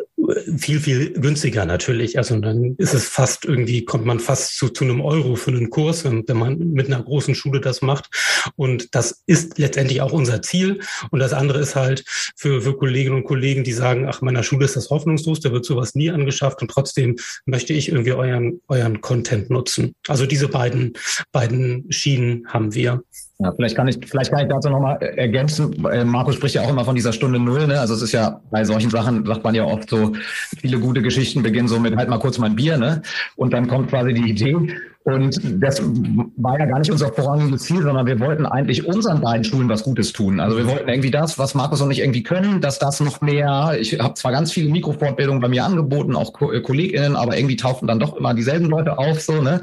[0.57, 2.17] viel, viel günstiger natürlich.
[2.17, 5.69] Also dann ist es fast irgendwie, kommt man fast zu, zu einem Euro für einen
[5.69, 8.09] Kurs, wenn, wenn man mit einer großen Schule das macht.
[8.55, 10.79] Und das ist letztendlich auch unser Ziel.
[11.11, 12.03] Und das andere ist halt
[12.35, 15.65] für, für Kolleginnen und Kollegen, die sagen, ach, meiner Schule ist das hoffnungslos, da wird
[15.65, 19.93] sowas nie angeschafft und trotzdem möchte ich irgendwie euren, euren Content nutzen.
[20.07, 20.93] Also diese beiden,
[21.31, 23.03] beiden Schienen haben wir.
[23.39, 25.85] Ja, vielleicht kann ich, vielleicht kann ich dazu nochmal ergänzen.
[25.85, 27.67] Äh, Markus spricht ja auch immer von dieser Stunde Null.
[27.67, 27.79] Ne?
[27.79, 30.13] Also es ist ja bei solchen Sachen, sagt man ja oft so,
[30.59, 33.01] viele gute Geschichten beginnen so mit halt mal kurz mein Bier, ne?
[33.35, 34.55] Und dann kommt quasi die Idee.
[35.03, 35.81] Und das
[36.37, 39.83] war ja gar nicht unser vorrangiges Ziel, sondern wir wollten eigentlich unseren beiden Schulen was
[39.83, 40.39] Gutes tun.
[40.39, 43.75] Also wir wollten irgendwie das, was Markus und ich irgendwie können, dass das noch mehr,
[43.77, 47.57] ich habe zwar ganz viele Mikrofortbildungen bei mir angeboten, auch Ko äh, KollegInnen, aber irgendwie
[47.57, 49.59] tauchten dann doch immer dieselben Leute auf, so, ne?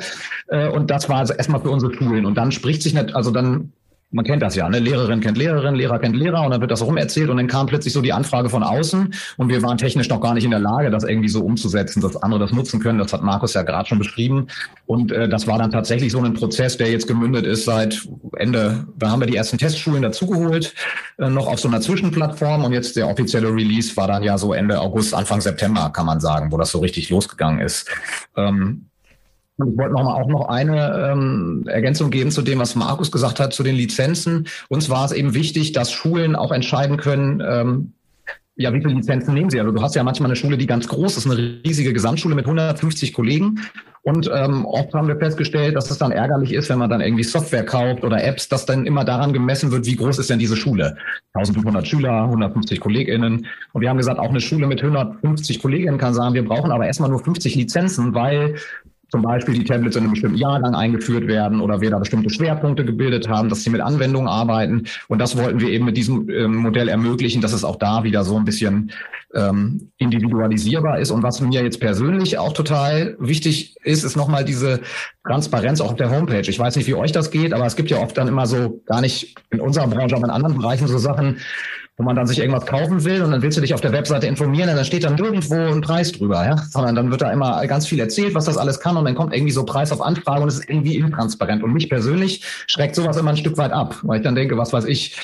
[0.49, 2.27] Äh, und das war also erstmal für unsere Schulen.
[2.27, 3.73] Und dann spricht sich nicht, also dann
[4.13, 4.79] man kennt das ja, ne?
[4.79, 7.93] Lehrerin kennt Lehrerin, Lehrer kennt Lehrer und dann wird das rumerzählt und dann kam plötzlich
[7.93, 10.91] so die Anfrage von außen und wir waren technisch noch gar nicht in der Lage,
[10.91, 12.99] das irgendwie so umzusetzen, dass andere das nutzen können.
[12.99, 14.49] Das hat Markus ja gerade schon beschrieben
[14.87, 18.87] und äh, das war dann tatsächlich so ein Prozess, der jetzt gemündet ist seit Ende,
[18.99, 20.75] da haben wir die ersten Testschulen dazugeholt,
[21.19, 24.53] äh, noch auf so einer Zwischenplattform und jetzt der offizielle Release war dann ja so
[24.53, 27.89] Ende August, Anfang September, kann man sagen, wo das so richtig losgegangen ist.
[28.37, 28.90] Ähm,
[29.67, 33.41] ich wollte noch mal auch noch eine ähm, Ergänzung geben zu dem, was Markus gesagt
[33.41, 34.47] hat, zu den Lizenzen.
[34.69, 37.93] Uns war es eben wichtig, dass Schulen auch entscheiden können, ähm,
[38.61, 39.59] ja, wie viele Lizenzen nehmen sie?
[39.59, 42.45] Also du hast ja manchmal eine Schule, die ganz groß ist, eine riesige Gesamtschule mit
[42.45, 43.61] 150 Kollegen.
[44.03, 47.23] Und ähm, oft haben wir festgestellt, dass es dann ärgerlich ist, wenn man dann irgendwie
[47.23, 50.57] Software kauft oder Apps, dass dann immer daran gemessen wird, wie groß ist denn diese
[50.57, 50.97] Schule?
[51.35, 53.47] 1500 Schüler, 150 KollegInnen.
[53.73, 56.87] Und wir haben gesagt, auch eine Schule mit 150 KollegInnen kann sagen, wir brauchen aber
[56.87, 58.57] erstmal nur 50 Lizenzen, weil
[59.11, 62.85] zum Beispiel die Tablets in einem bestimmten Jahrgang eingeführt werden oder wir da bestimmte Schwerpunkte
[62.85, 64.85] gebildet haben, dass sie mit Anwendungen arbeiten.
[65.09, 68.25] Und das wollten wir eben mit diesem ähm, Modell ermöglichen, dass es auch da wieder
[68.25, 68.93] so ein bisschen
[69.35, 71.11] ähm, individualisierbar ist.
[71.11, 74.81] Und was mir jetzt persönlich auch total wichtig ist, ist nochmal diese
[75.27, 76.49] Transparenz auch auf der Homepage.
[76.49, 78.81] Ich weiß nicht, wie euch das geht, aber es gibt ja oft dann immer so
[78.87, 81.39] gar nicht in unserer Branche, aber in anderen Bereichen so Sachen,
[82.01, 84.27] wo man dann sich irgendwas kaufen will und dann willst du dich auf der Webseite
[84.27, 87.67] informieren und dann steht dann nirgendwo ein Preis drüber, ja, sondern dann wird da immer
[87.67, 90.41] ganz viel erzählt, was das alles kann und dann kommt irgendwie so Preis auf Anfrage
[90.41, 91.63] und es ist irgendwie intransparent.
[91.63, 94.73] Und mich persönlich schreckt sowas immer ein Stück weit ab, weil ich dann denke, was
[94.73, 95.15] weiß ich,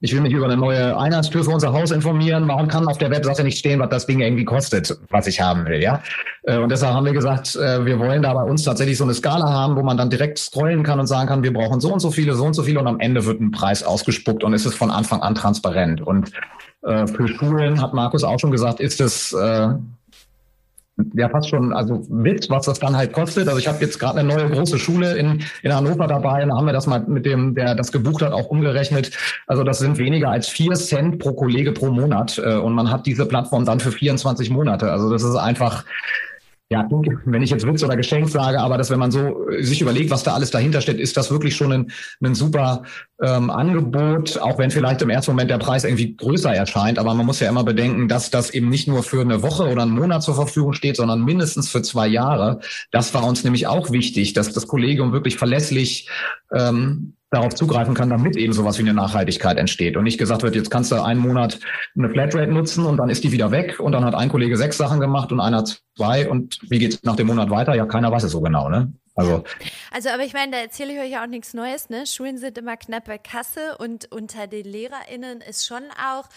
[0.00, 3.12] ich will mich über eine neue Einheitstür für unser Haus informieren, warum kann auf der
[3.12, 6.02] Webseite nicht stehen, was das Ding irgendwie kostet, was ich haben will, ja?
[6.42, 9.14] Äh, und deshalb haben wir gesagt, äh, wir wollen da bei uns tatsächlich so eine
[9.14, 12.00] Skala haben, wo man dann direkt scrollen kann und sagen kann, wir brauchen so und
[12.00, 14.66] so viele, so und so viele und am Ende wird ein Preis ausgespuckt und es
[14.66, 16.00] ist von Anfang an transparent.
[16.00, 16.23] Und
[16.82, 19.68] äh, für Schulen, hat Markus auch schon gesagt, ist es äh,
[21.14, 23.48] ja fast schon also Witz, was das dann halt kostet.
[23.48, 26.56] Also ich habe jetzt gerade eine neue große Schule in, in Hannover dabei und da
[26.56, 29.10] haben wir das mal mit dem, der das gebucht hat, auch umgerechnet.
[29.46, 33.06] Also das sind weniger als vier Cent pro Kollege pro Monat äh, und man hat
[33.06, 34.90] diese Plattform dann für 24 Monate.
[34.90, 35.84] Also das ist einfach
[36.70, 36.88] ja,
[37.26, 40.10] wenn ich jetzt Witz oder Geschenk sage, aber dass wenn man so äh, sich überlegt,
[40.10, 42.84] was da alles dahinter steht, ist das wirklich schon ein, ein super
[43.22, 46.98] ähm, Angebot, auch wenn vielleicht im ersten Moment der Preis irgendwie größer erscheint.
[46.98, 49.82] Aber man muss ja immer bedenken, dass das eben nicht nur für eine Woche oder
[49.82, 52.60] einen Monat zur Verfügung steht, sondern mindestens für zwei Jahre.
[52.90, 56.08] Das war uns nämlich auch wichtig, dass das Kollegium wirklich verlässlich
[56.50, 60.54] ähm, darauf zugreifen kann, damit eben sowas wie eine Nachhaltigkeit entsteht und nicht gesagt wird,
[60.54, 61.60] jetzt kannst du einen Monat
[61.96, 64.76] eine Flatrate nutzen und dann ist die wieder weg und dann hat ein Kollege sechs
[64.76, 65.64] Sachen gemacht und einer
[65.96, 67.74] zwei und wie geht es nach dem Monat weiter?
[67.74, 68.92] Ja, keiner weiß es so genau, ne?
[69.16, 69.44] Also,
[69.92, 72.04] also aber ich meine, da erzähle ich euch auch nichts Neues, ne?
[72.04, 76.28] Schulen sind immer knapp bei Kasse und unter den LehrerInnen ist schon auch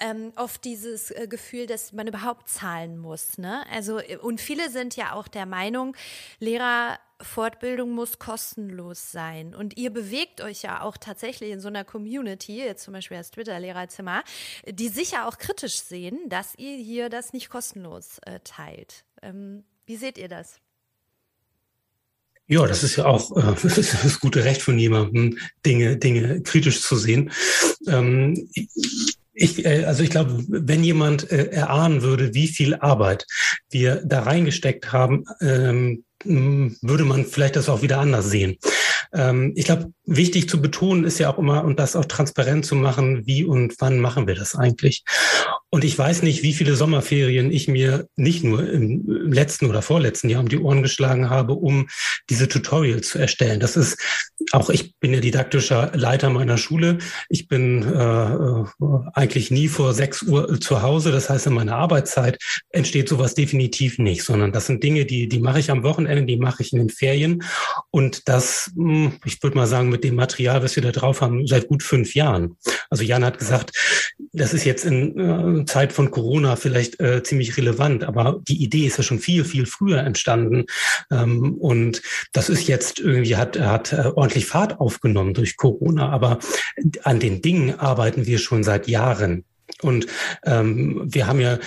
[0.00, 3.64] ähm, oft dieses äh, Gefühl, dass man überhaupt zahlen muss, ne?
[3.70, 5.94] Also, und viele sind ja auch der Meinung,
[6.40, 9.54] Lehrer Fortbildung muss kostenlos sein.
[9.54, 13.30] Und ihr bewegt euch ja auch tatsächlich in so einer Community, jetzt zum Beispiel als
[13.30, 14.22] Twitter-Lehrerzimmer,
[14.66, 19.04] die sicher auch kritisch sehen, dass ihr hier das nicht kostenlos äh, teilt.
[19.22, 20.60] Ähm, wie seht ihr das?
[22.48, 26.96] Ja, das ist ja auch äh, das gute Recht von jemandem, Dinge, Dinge kritisch zu
[26.96, 27.30] sehen.
[27.86, 28.68] Ähm, ich,
[29.42, 33.26] äh, also ich glaube, wenn jemand äh, erahnen würde, wie viel Arbeit
[33.70, 38.56] wir da reingesteckt haben, ähm, würde man vielleicht das auch wieder anders sehen.
[39.12, 42.76] Ähm, ich glaube, wichtig zu betonen ist ja auch immer, und das auch transparent zu
[42.76, 45.04] machen, wie und wann machen wir das eigentlich.
[45.74, 50.28] Und ich weiß nicht, wie viele Sommerferien ich mir nicht nur im letzten oder vorletzten
[50.28, 51.88] Jahr um die Ohren geschlagen habe, um
[52.28, 53.58] diese Tutorials zu erstellen.
[53.58, 53.98] Das ist
[54.52, 56.98] auch, ich bin ja didaktischer Leiter meiner Schule.
[57.30, 58.64] Ich bin äh,
[59.14, 61.10] eigentlich nie vor sechs Uhr zu Hause.
[61.10, 62.36] Das heißt, in meiner Arbeitszeit
[62.68, 66.36] entsteht sowas definitiv nicht, sondern das sind Dinge, die, die mache ich am Wochenende, die
[66.36, 67.44] mache ich in den Ferien.
[67.90, 71.46] Und das, hm, ich würde mal sagen, mit dem Material, was wir da drauf haben,
[71.46, 72.58] seit gut fünf Jahren.
[72.90, 73.72] Also Jan hat gesagt,
[74.32, 78.86] das ist jetzt in äh, Zeit von Corona vielleicht äh, ziemlich relevant, aber die Idee
[78.86, 80.64] ist ja schon viel, viel früher entstanden.
[81.10, 86.38] Ähm, und das ist jetzt irgendwie, hat, hat äh, ordentlich Fahrt aufgenommen durch Corona, aber
[87.02, 89.44] an den Dingen arbeiten wir schon seit Jahren.
[89.80, 90.06] Und
[90.44, 91.58] ähm, wir haben ja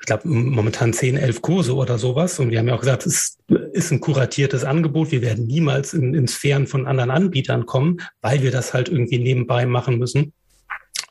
[0.00, 2.38] ich glaube, momentan zehn, elf Kurse oder sowas.
[2.38, 3.36] Und wir haben ja auch gesagt, es
[3.72, 5.10] ist ein kuratiertes Angebot.
[5.10, 9.18] Wir werden niemals in, in Sphären von anderen Anbietern kommen, weil wir das halt irgendwie
[9.18, 10.32] nebenbei machen müssen.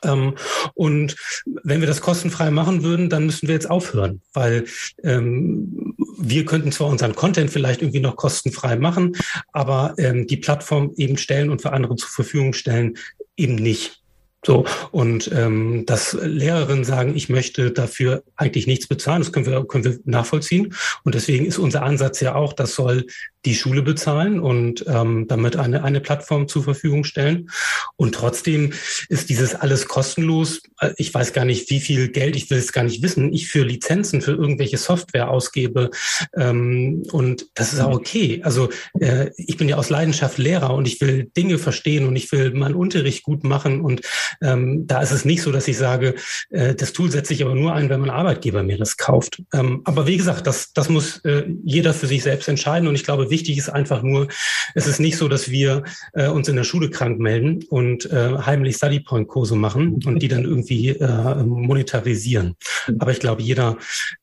[0.04, 0.34] Ähm,
[0.74, 1.16] und
[1.62, 4.64] wenn wir das kostenfrei machen würden, dann müssten wir jetzt aufhören, weil
[5.02, 9.16] ähm, wir könnten zwar unseren Content vielleicht irgendwie noch kostenfrei machen,
[9.52, 12.96] aber ähm, die Plattform eben stellen und für andere zur Verfügung stellen
[13.36, 13.97] eben nicht.
[14.46, 19.64] So, und ähm, dass Lehrerinnen sagen, ich möchte dafür eigentlich nichts bezahlen, das können wir,
[19.66, 20.74] können wir nachvollziehen.
[21.02, 23.06] Und deswegen ist unser Ansatz ja auch, das soll
[23.44, 27.50] die Schule bezahlen und ähm, damit eine, eine Plattform zur Verfügung stellen.
[27.96, 28.72] Und trotzdem
[29.08, 30.60] ist dieses alles kostenlos.
[30.80, 33.48] Äh, ich weiß gar nicht, wie viel Geld, ich will es gar nicht wissen, ich
[33.48, 35.90] für Lizenzen für irgendwelche Software ausgebe.
[36.36, 38.40] Ähm, und das ist auch okay.
[38.44, 38.70] Also
[39.00, 42.52] äh, ich bin ja aus Leidenschaft Lehrer und ich will Dinge verstehen und ich will
[42.52, 43.80] meinen Unterricht gut machen.
[43.80, 44.02] Und
[44.42, 46.14] ähm, da ist es nicht so, dass ich sage,
[46.50, 49.42] äh, das Tool setze ich aber nur ein, wenn mein Arbeitgeber mir das kauft.
[49.52, 52.88] Ähm, aber wie gesagt, das, das muss äh, jeder für sich selbst entscheiden.
[52.88, 54.28] Und ich glaube, wichtig ist einfach nur,
[54.74, 58.38] es ist nicht so, dass wir äh, uns in der Schule krank melden und äh,
[58.38, 62.56] heimlich Study Point Kurse machen und die dann irgendwie äh, monetarisieren.
[62.98, 63.76] Aber ich glaube, jeder,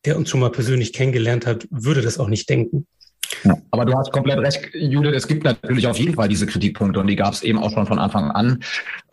[0.06, 2.88] der uns schon mal persönlich kennengelernt hat, würde das auch nicht denken.
[3.46, 5.14] Ja, aber du hast komplett recht, Judith.
[5.16, 7.86] Es gibt natürlich auf jeden Fall diese Kritikpunkte und die gab es eben auch schon
[7.86, 8.64] von Anfang an.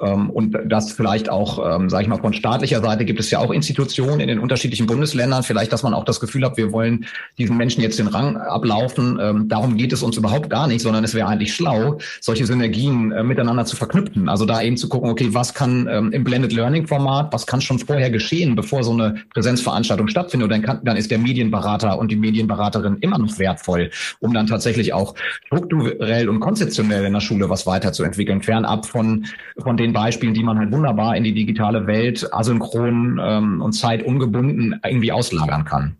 [0.00, 3.40] Ähm, und das vielleicht auch, ähm, sage ich mal, von staatlicher Seite gibt es ja
[3.40, 5.42] auch Institutionen in den unterschiedlichen Bundesländern.
[5.42, 7.04] Vielleicht, dass man auch das Gefühl hat, wir wollen
[7.36, 9.18] diesen Menschen jetzt den Rang ablaufen.
[9.20, 13.12] Ähm, darum geht es uns überhaupt gar nicht, sondern es wäre eigentlich schlau, solche Synergien
[13.12, 14.30] äh, miteinander zu verknüpfen.
[14.30, 17.78] Also da eben zu gucken, okay, was kann im Blended Learning Format, was kann schon
[17.78, 20.44] vorher geschehen, bevor so eine Präsenzveranstaltung stattfindet.
[20.44, 23.90] Und dann, kann, dann ist der Medienberater und die Medienberaterin immer noch wertvoll
[24.22, 25.14] um dann tatsächlich auch
[25.46, 29.26] strukturell und konzeptionell in der Schule was weiterzuentwickeln, fernab von,
[29.58, 34.80] von den Beispielen, die man halt wunderbar in die digitale Welt asynchron ähm, und zeitungebunden
[34.84, 35.96] irgendwie auslagern kann.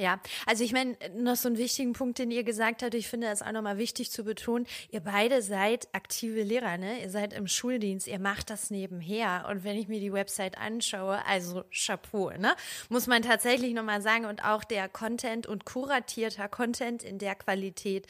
[0.00, 3.26] Ja, also ich meine, noch so einen wichtigen Punkt, den ihr gesagt habt, ich finde
[3.26, 4.66] das auch nochmal wichtig zu betonen.
[4.90, 7.02] Ihr beide seid aktive Lehrer, ne?
[7.02, 9.46] Ihr seid im Schuldienst, ihr macht das nebenher.
[9.50, 12.54] Und wenn ich mir die Website anschaue, also Chapeau, ne?
[12.88, 14.24] Muss man tatsächlich nochmal sagen.
[14.24, 18.06] Und auch der Content und kuratierter Content in der Qualität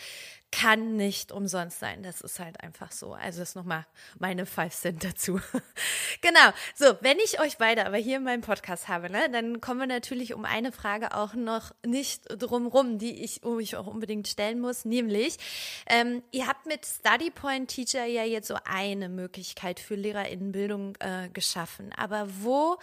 [0.52, 2.02] kann nicht umsonst sein.
[2.02, 3.14] Das ist halt einfach so.
[3.14, 3.86] Also das ist nochmal
[4.18, 5.40] meine Five Cent dazu.
[6.20, 6.50] genau.
[6.74, 9.86] So, wenn ich euch beide aber hier in meinem Podcast habe, ne, dann kommen wir
[9.86, 14.84] natürlich um eine Frage auch noch nicht drumrum, die ich euch auch unbedingt stellen muss,
[14.84, 15.36] nämlich,
[15.86, 21.28] ähm, ihr habt mit Study Point Teacher ja jetzt so eine Möglichkeit für LehrerInnenbildung äh,
[21.28, 21.92] geschaffen.
[21.96, 22.78] Aber wo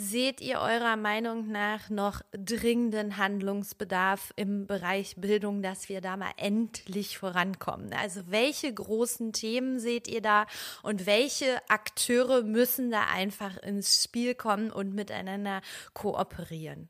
[0.00, 6.32] seht ihr eurer Meinung nach noch dringenden Handlungsbedarf im Bereich Bildung, dass wir da mal
[6.36, 7.92] endlich vorankommen?
[7.92, 10.46] Also welche großen Themen seht ihr da
[10.82, 15.60] und welche Akteure müssen da einfach ins Spiel kommen und miteinander
[15.94, 16.88] kooperieren?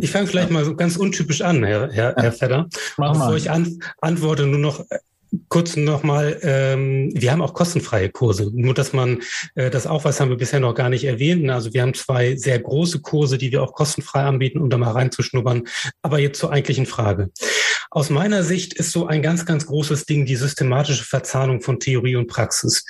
[0.00, 2.68] Ich fange vielleicht mal so ganz untypisch an, Herr, Herr, Herr Fedder.
[2.96, 4.84] Bevor ich an, antworte, nur noch
[5.48, 8.50] kurz nochmal, ähm, wir haben auch kostenfreie Kurse.
[8.52, 9.20] Nur, dass man
[9.54, 11.48] äh, das auch, was haben wir bisher noch gar nicht erwähnt.
[11.50, 14.92] Also wir haben zwei sehr große Kurse, die wir auch kostenfrei anbieten, um da mal
[14.92, 15.64] reinzuschnuppern.
[16.02, 17.30] Aber jetzt zur eigentlichen Frage.
[17.90, 22.16] Aus meiner Sicht ist so ein ganz, ganz großes Ding die systematische Verzahnung von Theorie
[22.16, 22.84] und Praxis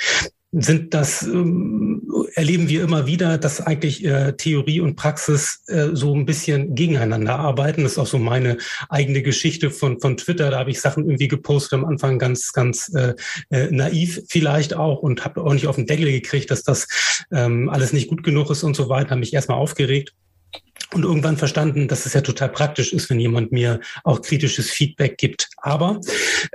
[0.50, 2.02] sind das, ähm,
[2.34, 7.38] erleben wir immer wieder, dass eigentlich äh, Theorie und Praxis äh, so ein bisschen gegeneinander
[7.38, 7.82] arbeiten.
[7.82, 8.56] Das ist auch so meine
[8.88, 10.50] eigene Geschichte von, von Twitter.
[10.50, 13.14] Da habe ich Sachen irgendwie gepostet am Anfang ganz, ganz äh,
[13.50, 16.88] äh, naiv vielleicht auch und habe auch nicht auf den Deckel gekriegt, dass das
[17.30, 20.14] ähm, alles nicht gut genug ist und so weiter, habe mich erstmal aufgeregt.
[20.94, 25.18] Und irgendwann verstanden, dass es ja total praktisch ist, wenn jemand mir auch kritisches Feedback
[25.18, 25.48] gibt.
[25.58, 26.00] Aber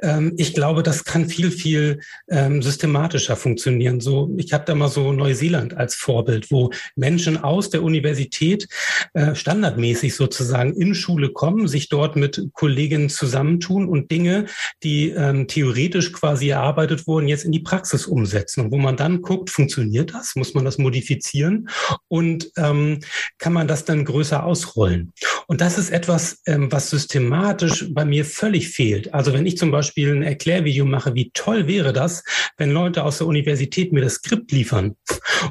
[0.02, 4.02] ähm, ich glaube, das kann viel, viel ähm, systematischer funktionieren.
[4.02, 8.68] So, ich habe da mal so Neuseeland als Vorbild, wo Menschen aus der Universität
[9.14, 14.46] äh, standardmäßig sozusagen in Schule kommen, sich dort mit Kolleginnen zusammentun und Dinge,
[14.82, 18.62] die ähm, theoretisch quasi erarbeitet wurden, jetzt in die Praxis umsetzen.
[18.62, 20.36] Und wo man dann guckt, funktioniert das?
[20.36, 21.70] Muss man das modifizieren?
[22.08, 23.00] Und ähm,
[23.38, 25.14] kann man das dann größer ausrollen?
[25.48, 29.14] Und das ist etwas, ähm, was systematisch bei mir völlig fehlt.
[29.14, 32.24] Also wenn ich zum Beispiel ein Erklärvideo mache, wie toll wäre das,
[32.58, 34.96] wenn Leute aus der Universität mir das Skript liefern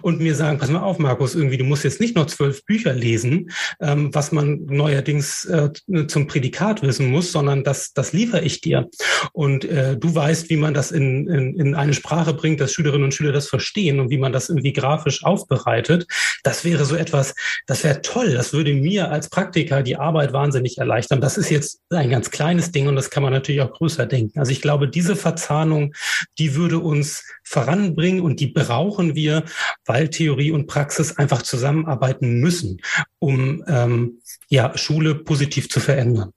[0.03, 2.95] und mir sagen, pass mal auf, Markus, irgendwie, du musst jetzt nicht nur zwölf Bücher
[2.95, 3.51] lesen,
[3.81, 5.71] ähm, was man neuerdings äh,
[6.07, 8.89] zum Prädikat wissen muss, sondern das, das liefere ich dir.
[9.33, 13.05] Und äh, du weißt, wie man das in, in, in eine Sprache bringt, dass Schülerinnen
[13.05, 16.07] und Schüler das verstehen und wie man das irgendwie grafisch aufbereitet.
[16.43, 17.35] Das wäre so etwas,
[17.67, 18.33] das wäre toll.
[18.33, 21.21] Das würde mir als Praktiker die Arbeit wahnsinnig erleichtern.
[21.21, 24.39] Das ist jetzt ein ganz kleines Ding und das kann man natürlich auch größer denken.
[24.39, 25.95] Also ich glaube, diese Verzahnung,
[26.39, 29.45] die würde uns voranbringen und die brauchen wir,
[29.85, 32.81] weil Theorie und Praxis einfach zusammenarbeiten müssen,
[33.19, 36.33] um ähm, ja, Schule positiv zu verändern.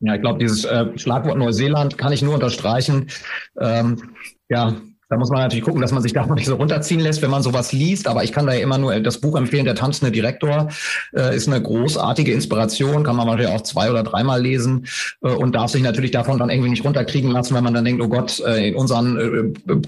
[0.00, 3.08] Ja, ich glaube, dieses äh, Schlagwort Neuseeland kann ich nur unterstreichen.
[3.58, 4.10] Ähm,
[4.48, 4.76] ja,
[5.08, 7.42] da muss man natürlich gucken, dass man sich da nicht so runterziehen lässt, wenn man
[7.42, 8.08] sowas liest.
[8.08, 10.68] Aber ich kann da ja immer nur das Buch empfehlen, Der tanzende Direktor.
[11.14, 14.86] Äh, ist eine großartige Inspiration, kann man natürlich auch zwei oder dreimal lesen
[15.22, 18.02] äh, und darf sich natürlich davon dann irgendwie nicht runterkriegen lassen, wenn man dann denkt,
[18.02, 19.80] oh Gott, äh, in unserem äh, äh,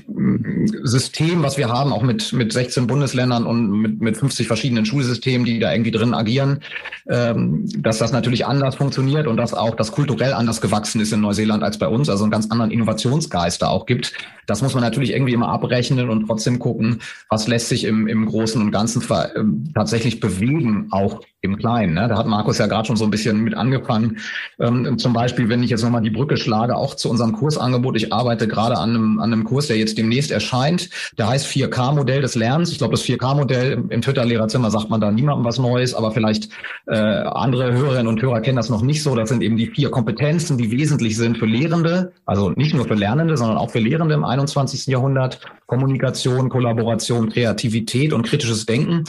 [0.85, 5.45] System, was wir haben, auch mit, mit 16 Bundesländern und mit, mit 50 verschiedenen Schulsystemen,
[5.45, 6.61] die da irgendwie drin agieren,
[7.09, 11.21] ähm, dass das natürlich anders funktioniert und dass auch das kulturell anders gewachsen ist in
[11.21, 14.13] Neuseeland als bei uns, also einen ganz anderen Innovationsgeist da auch gibt.
[14.47, 18.27] Das muss man natürlich irgendwie immer abrechnen und trotzdem gucken, was lässt sich im, im
[18.27, 19.43] Großen und Ganzen äh,
[19.75, 21.95] tatsächlich bewegen, auch im Kleinen.
[21.95, 22.07] Ne?
[22.09, 24.19] Da hat Markus ja gerade schon so ein bisschen mit angefangen.
[24.61, 27.97] Ähm, zum Beispiel, wenn ich jetzt nochmal die Brücke schlage, auch zu unserem Kursangebot.
[27.97, 30.91] Ich arbeite gerade an einem, an einem Kurs, der jetzt demnächst erscheint.
[31.17, 32.71] Der heißt 4K-Modell des Lernens.
[32.71, 36.49] Ich glaube, das 4K-Modell im Twitter-Lehrerzimmer sagt man da niemandem was Neues, aber vielleicht
[36.87, 39.15] äh, andere Hörerinnen und Hörer kennen das noch nicht so.
[39.15, 42.95] Das sind eben die vier Kompetenzen, die wesentlich sind für Lehrende, also nicht nur für
[42.95, 44.87] Lernende, sondern auch für Lehrende im 21.
[44.87, 45.41] Jahrhundert.
[45.67, 49.05] Kommunikation, Kollaboration, Kreativität und kritisches Denken.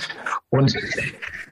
[0.50, 0.76] Und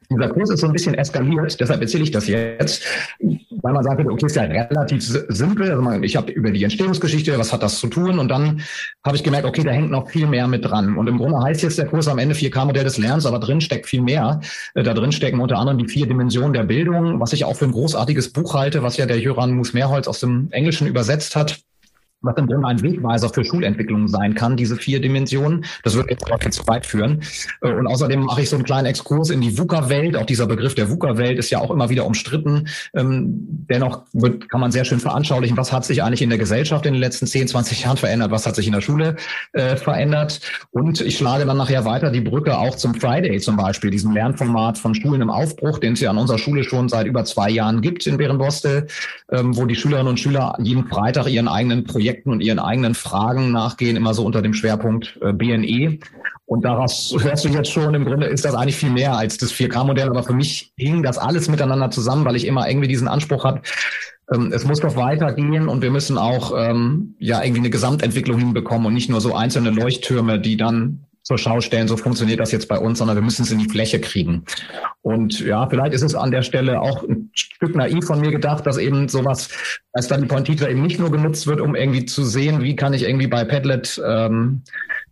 [0.09, 2.83] dieser Kurs ist so ein bisschen eskaliert, deshalb erzähle ich das jetzt,
[3.19, 5.71] weil man sagt, okay, ist ja relativ simpel.
[5.71, 8.19] Also ich habe über die Entstehungsgeschichte, was hat das zu tun?
[8.19, 8.61] Und dann
[9.05, 10.97] habe ich gemerkt, okay, da hängt noch viel mehr mit dran.
[10.97, 13.87] Und im Grunde heißt jetzt der Kurs am Ende 4K-Modell des Lernens, aber drin steckt
[13.87, 14.39] viel mehr.
[14.75, 17.65] Äh, da drin stecken unter anderem die vier Dimensionen der Bildung, was ich auch für
[17.65, 21.59] ein großartiges Buch halte, was ja der Jöran Mus-Mehrholz aus dem Englischen übersetzt hat
[22.21, 25.65] was Grunde ein Wegweiser für Schulentwicklung sein kann, diese vier Dimensionen.
[25.83, 27.21] Das wird jetzt auch zu weit führen.
[27.61, 30.15] Äh, und außerdem mache ich so einen kleinen Exkurs in die VUCA-Welt.
[30.15, 32.67] Auch dieser Begriff der VUCA-Welt ist ja auch immer wieder umstritten.
[32.95, 36.85] Ähm, dennoch wird, kann man sehr schön veranschaulichen, was hat sich eigentlich in der Gesellschaft
[36.85, 39.15] in den letzten 10, 20 Jahren verändert, was hat sich in der Schule
[39.53, 40.41] äh, verändert.
[40.71, 44.77] Und ich schlage dann nachher weiter die Brücke auch zum Friday zum Beispiel, diesem Lernformat
[44.77, 47.81] von Schulen im Aufbruch, den es ja an unserer Schule schon seit über zwei Jahren
[47.81, 48.87] gibt in Bärenbostel,
[49.31, 52.93] ähm, wo die Schülerinnen und Schüler jeden Freitag ihren eigenen Projekten Projekten und ihren eigenen
[52.95, 55.99] Fragen nachgehen, immer so unter dem Schwerpunkt äh, BNE.
[56.45, 59.51] Und daraus hörst du jetzt schon, im Grunde ist das eigentlich viel mehr als das
[59.51, 60.07] 4K-Modell.
[60.09, 63.61] Aber für mich hing das alles miteinander zusammen, weil ich immer irgendwie diesen Anspruch habe,
[64.33, 68.87] ähm, es muss doch weitergehen und wir müssen auch ähm, ja irgendwie eine Gesamtentwicklung hinbekommen
[68.87, 72.69] und nicht nur so einzelne Leuchttürme, die dann zur Schau stellen, so funktioniert das jetzt
[72.69, 74.45] bei uns, sondern wir müssen es in die Fläche kriegen.
[75.01, 78.65] Und ja, vielleicht ist es an der Stelle auch ein Stück naiv von mir gedacht,
[78.65, 79.49] dass eben sowas
[79.91, 82.93] als dann die Pointita eben nicht nur genutzt wird, um irgendwie zu sehen, wie kann
[82.93, 84.61] ich irgendwie bei Padlet ähm,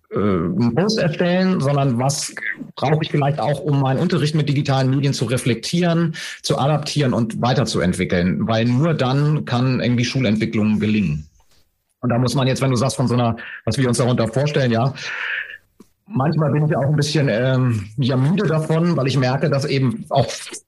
[0.09, 2.33] äh, einen Post erstellen, sondern was
[2.77, 7.41] brauche ich vielleicht auch, um meinen Unterricht mit digitalen Medien zu reflektieren, zu adaptieren und
[7.41, 11.27] weiterzuentwickeln, weil nur dann kann irgendwie Schulentwicklung gelingen.
[11.99, 13.35] Und da muss man jetzt, wenn du sagst von so einer,
[13.65, 14.93] was wir uns darunter vorstellen, ja,
[16.07, 20.05] Manchmal bin ich auch ein bisschen ähm, ja, müde davon, weil ich merke, dass eben
[20.09, 20.27] auch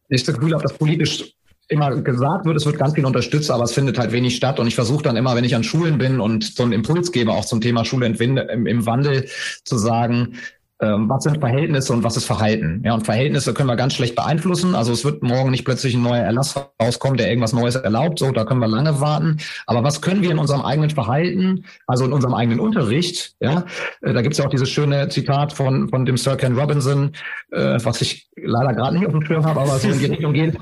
[0.10, 1.34] ich das Gefühl habe, dass politisch
[1.70, 4.60] immer gesagt wird, es wird ganz viel unterstützt, aber es findet halt wenig statt.
[4.60, 7.32] Und ich versuche dann immer, wenn ich an Schulen bin und so einen Impuls gebe,
[7.32, 9.28] auch zum Thema Schule im, im Wandel,
[9.64, 10.36] zu sagen,
[10.80, 12.82] was sind Verhältnisse und was ist Verhalten.
[12.86, 14.76] Ja, und Verhältnisse können wir ganz schlecht beeinflussen.
[14.76, 18.20] Also es wird morgen nicht plötzlich ein neuer Erlass rauskommen, der irgendwas Neues erlaubt.
[18.20, 19.38] So, da können wir lange warten.
[19.66, 23.66] Aber was können wir in unserem eigenen Verhalten, also in unserem eigenen Unterricht, ja,
[24.02, 27.12] äh, da gibt es ja auch dieses schöne Zitat von, von dem Sir Ken Robinson,
[27.52, 30.34] äh, was ich leider gerade nicht auf dem Schirm habe, aber so in die Richtung
[30.34, 30.56] geht.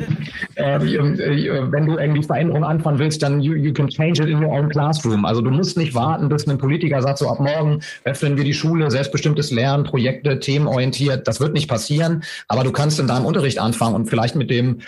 [0.55, 4.43] Äh, äh, wenn du irgendwie Veränderungen anfangen willst, dann you, you can change it in
[4.43, 5.25] your own classroom.
[5.25, 8.53] Also du musst nicht warten, bis ein Politiker sagt, so ab morgen öffnen wir die
[8.53, 11.27] Schule, selbstbestimmtes Lernen, Projekt Projekte, themenorientiert.
[11.27, 14.81] Das wird nicht passieren, aber du kannst in deinem Unterricht anfangen und vielleicht mit dem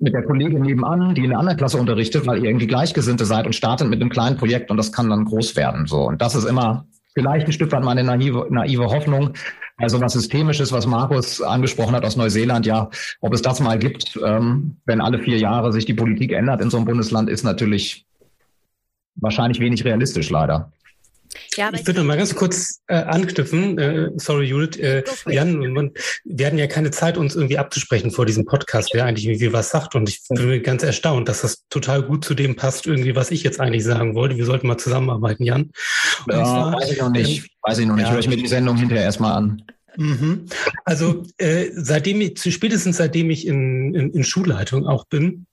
[0.00, 3.46] mit der Kollegin nebenan, die in einer anderen Klasse unterrichtet, weil ihr irgendwie Gleichgesinnte seid
[3.46, 5.86] und startet mit einem kleinen Projekt und das kann dann groß werden.
[5.86, 9.34] So und das ist immer vielleicht ein Stück weit meine naive, naive Hoffnung.
[9.76, 12.90] Also was Systemisches, was Markus angesprochen hat aus Neuseeland, ja,
[13.20, 16.70] ob es das mal gibt, ähm, wenn alle vier Jahre sich die Politik ändert in
[16.70, 18.06] so einem Bundesland, ist natürlich
[19.16, 20.72] wahrscheinlich wenig realistisch, leider.
[21.56, 23.78] Ja, ich würde noch mal ganz kurz äh, anknüpfen.
[23.78, 24.78] Äh, sorry, Judith.
[24.78, 25.92] Äh, Jan, man,
[26.24, 29.70] wir hatten ja keine Zeit, uns irgendwie abzusprechen vor diesem Podcast, wer eigentlich irgendwie was
[29.70, 29.94] sagt.
[29.94, 33.42] Und ich bin ganz erstaunt, dass das total gut zu dem passt, irgendwie, was ich
[33.42, 34.36] jetzt eigentlich sagen wollte.
[34.36, 35.70] Wir sollten mal zusammenarbeiten, Jan.
[36.28, 37.40] Ja, zwar, weiß ich noch nicht.
[37.40, 38.06] Ähm, weiß ich noch nicht.
[38.06, 38.12] Ja.
[38.12, 39.62] Höre ich mir die Sendung hinterher erstmal an.
[39.98, 40.46] Mhm.
[40.84, 45.46] Also äh, seitdem ich, spätestens seitdem ich in, in, in Schulleitung auch bin,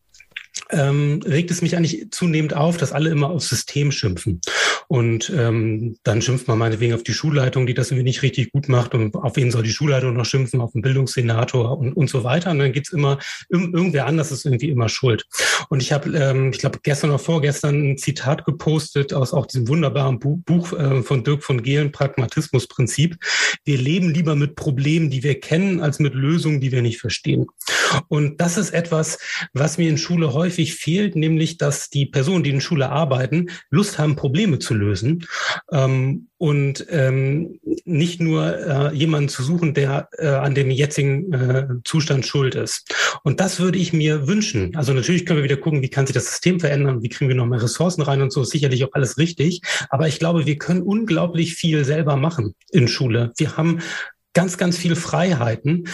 [0.72, 4.42] ähm, regt es mich eigentlich zunehmend auf, dass alle immer aufs System schimpfen.
[4.88, 8.70] Und ähm, dann schimpft man meinetwegen auf die Schulleitung, die das irgendwie nicht richtig gut
[8.70, 8.94] macht.
[8.94, 10.62] Und auf wen soll die Schulleitung noch schimpfen?
[10.62, 12.52] Auf den Bildungssenator und, und so weiter.
[12.52, 15.26] Und dann geht's immer, irgendwer anders ist irgendwie immer schuld.
[15.70, 19.68] Und ich habe, ähm, ich glaube, gestern oder vorgestern ein Zitat gepostet aus auch diesem
[19.68, 23.18] wunderbaren Buch äh, von Dirk von Gehlen, Pragmatismusprinzip.
[23.64, 27.48] Wir leben lieber mit Problemen, die wir kennen, als mit Lösungen, die wir nicht verstehen.
[28.08, 29.20] Und das ist etwas,
[29.54, 33.50] was mir in Schule häufig häufig fehlt, nämlich dass die Personen, die in Schule arbeiten,
[33.70, 35.26] Lust haben, Probleme zu lösen
[35.72, 41.68] ähm, und ähm, nicht nur äh, jemanden zu suchen, der äh, an dem jetzigen äh,
[41.84, 42.94] Zustand schuld ist.
[43.24, 44.76] Und das würde ich mir wünschen.
[44.76, 47.36] Also natürlich können wir wieder gucken, wie kann sich das System verändern, wie kriegen wir
[47.36, 49.62] noch mehr Ressourcen rein und so, sicherlich auch alles richtig.
[49.90, 53.34] Aber ich glaube, wir können unglaublich viel selber machen in Schule.
[53.38, 53.80] Wir haben
[54.36, 55.88] ganz, ganz viel Freiheiten.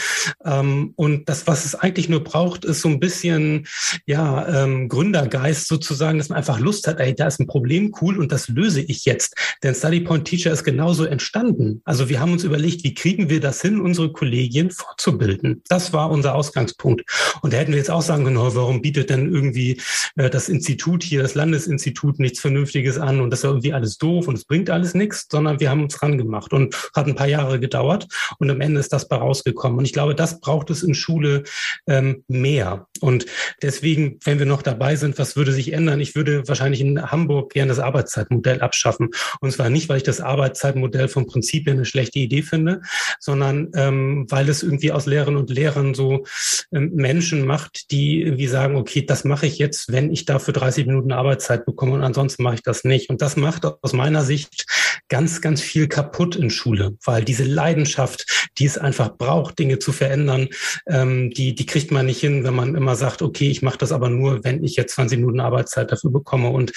[0.44, 3.68] Ähm, und das, was es eigentlich nur braucht, ist so ein bisschen
[4.06, 8.20] ja ähm, Gründergeist sozusagen, dass man einfach Lust hat, ey, da ist ein Problem, cool,
[8.20, 9.36] und das löse ich jetzt.
[9.64, 11.82] Denn Study Point Teacher ist genauso entstanden.
[11.86, 15.62] Also wir haben uns überlegt, wie kriegen wir das hin, unsere Kollegien fortzubilden.
[15.70, 17.04] Das war unser Ausgangspunkt.
[17.42, 19.80] Und da hätten wir jetzt auch sagen können, oh, warum bietet denn irgendwie
[20.16, 24.28] äh, das Institut hier, das Landesinstitut, nichts Vernünftiges an und das ist irgendwie alles doof
[24.28, 27.60] und es bringt alles nichts, sondern wir haben uns rangemacht und hat ein paar Jahre
[27.60, 28.08] gedauert.
[28.40, 29.78] Und am Ende ist das bei rausgekommen.
[29.80, 31.44] Und ich glaube, das braucht es in Schule
[31.88, 32.88] ähm, mehr.
[33.00, 33.26] Und
[33.62, 36.00] deswegen, wenn wir noch dabei sind, was würde sich ändern?
[36.00, 39.10] Ich würde wahrscheinlich in Hamburg gerne das Arbeitszeitmodell abschaffen.
[39.40, 42.82] Und zwar nicht, weil ich das Arbeitszeitmodell vom Prinzip her eine schlechte Idee finde,
[43.20, 46.26] sondern ähm, weil es irgendwie aus Lehrern und Lehrern so
[46.72, 50.86] ähm, Menschen macht, die irgendwie sagen, okay, das mache ich jetzt, wenn ich dafür 30
[50.86, 53.10] Minuten Arbeitszeit bekomme und ansonsten mache ich das nicht.
[53.10, 54.66] Und das macht aus meiner Sicht
[55.10, 59.92] ganz, ganz viel kaputt in Schule, weil diese Leidenschaft, die es einfach braucht, Dinge zu
[59.92, 60.50] verändern,
[60.88, 63.92] ähm, die, die kriegt man nicht hin, wenn man immer sagt, okay, ich mache das
[63.92, 66.50] aber nur, wenn ich jetzt 20 Minuten Arbeitszeit dafür bekomme.
[66.50, 66.72] Und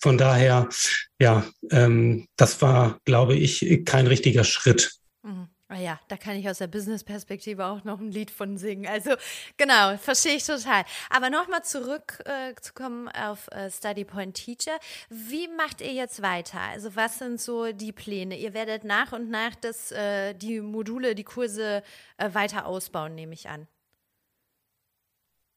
[0.00, 0.68] von daher,
[1.20, 4.98] ja, ähm, das war, glaube ich, kein richtiger Schritt.
[5.70, 8.86] Ah ja, da kann ich aus der Business-Perspektive auch noch ein Lied von singen.
[8.86, 9.10] Also
[9.58, 10.84] genau, verstehe ich total.
[11.10, 14.78] Aber nochmal zurückzukommen äh, auf äh, Study Point Teacher.
[15.10, 16.58] Wie macht ihr jetzt weiter?
[16.72, 18.38] Also was sind so die Pläne?
[18.38, 21.82] Ihr werdet nach und nach das, äh, die Module, die Kurse
[22.16, 23.68] äh, weiter ausbauen, nehme ich an.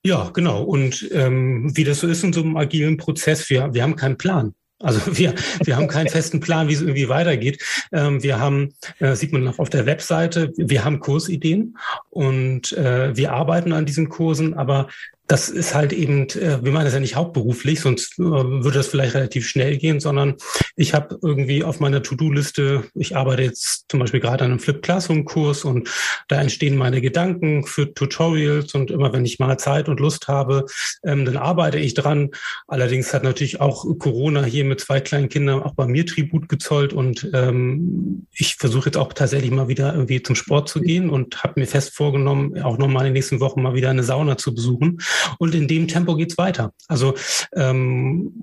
[0.03, 0.63] Ja, genau.
[0.63, 4.17] Und ähm, wie das so ist in so einem agilen Prozess, wir, wir haben keinen
[4.17, 4.55] Plan.
[4.81, 7.61] Also wir, wir haben keinen festen Plan, wie es irgendwie weitergeht.
[7.91, 11.77] Ähm, wir haben, äh, sieht man auf der Webseite, wir haben Kursideen
[12.09, 14.87] und äh, wir arbeiten an diesen Kursen, aber
[15.31, 18.89] das ist halt eben, äh, wir machen das ja nicht hauptberuflich, sonst äh, würde das
[18.89, 20.35] vielleicht relativ schnell gehen, sondern
[20.75, 24.81] ich habe irgendwie auf meiner To-Do-Liste, ich arbeite jetzt zum Beispiel gerade an einem Flip
[24.81, 25.89] Classroom-Kurs und
[26.27, 30.65] da entstehen meine Gedanken für Tutorials und immer wenn ich mal Zeit und Lust habe,
[31.05, 32.31] ähm, dann arbeite ich dran.
[32.67, 36.91] Allerdings hat natürlich auch Corona hier mit zwei kleinen Kindern auch bei mir Tribut gezollt
[36.91, 41.41] und ähm, ich versuche jetzt auch tatsächlich mal wieder irgendwie zum Sport zu gehen und
[41.41, 44.53] habe mir fest vorgenommen, auch nochmal in den nächsten Wochen mal wieder eine Sauna zu
[44.53, 44.99] besuchen.
[45.39, 46.73] Und in dem Tempo geht's weiter.
[46.87, 47.15] Also
[47.55, 48.33] ähm,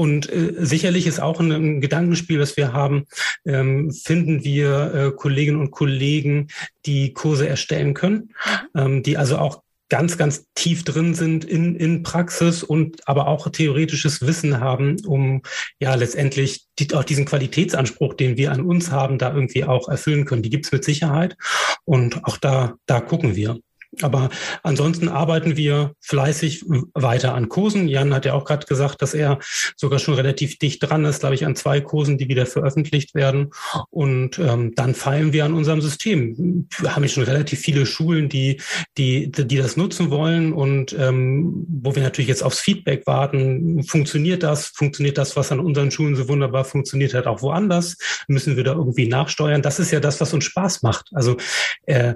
[0.00, 3.06] und äh, sicherlich ist auch ein, ein, Gedankenspiel, das wir haben,
[3.44, 6.48] ähm, finden wir äh, Kolleginnen und Kollegen,
[6.86, 8.30] die Kurse erstellen können,
[8.74, 13.50] ähm, die also auch ganz, ganz tief drin sind in, in Praxis und aber auch
[13.50, 15.42] theoretisches Wissen haben, um
[15.80, 20.24] ja letztendlich die, auch diesen Qualitätsanspruch, den wir an uns haben, da irgendwie auch erfüllen
[20.24, 20.42] können.
[20.42, 21.36] Die gibt's mit Sicherheit
[21.84, 23.58] und auch da, da gucken wir.
[24.02, 24.30] Aber
[24.62, 26.64] ansonsten arbeiten wir fleißig
[26.94, 27.88] weiter an Kursen.
[27.88, 29.38] Jan hat ja auch gerade gesagt, dass er
[29.76, 33.50] sogar schon relativ dicht dran ist, glaube ich, an zwei Kursen, die wieder veröffentlicht werden.
[33.90, 36.68] Und ähm, dann feilen wir an unserem System.
[36.78, 38.60] Wir haben schon relativ viele Schulen, die,
[38.96, 43.82] die, die das nutzen wollen und ähm, wo wir natürlich jetzt aufs Feedback warten.
[43.82, 44.68] Funktioniert das?
[44.68, 47.96] Funktioniert das, was an unseren Schulen so wunderbar funktioniert hat, auch woanders?
[48.28, 49.62] Müssen wir da irgendwie nachsteuern?
[49.62, 51.10] Das ist ja das, was uns Spaß macht.
[51.12, 51.36] Also
[51.86, 52.14] äh,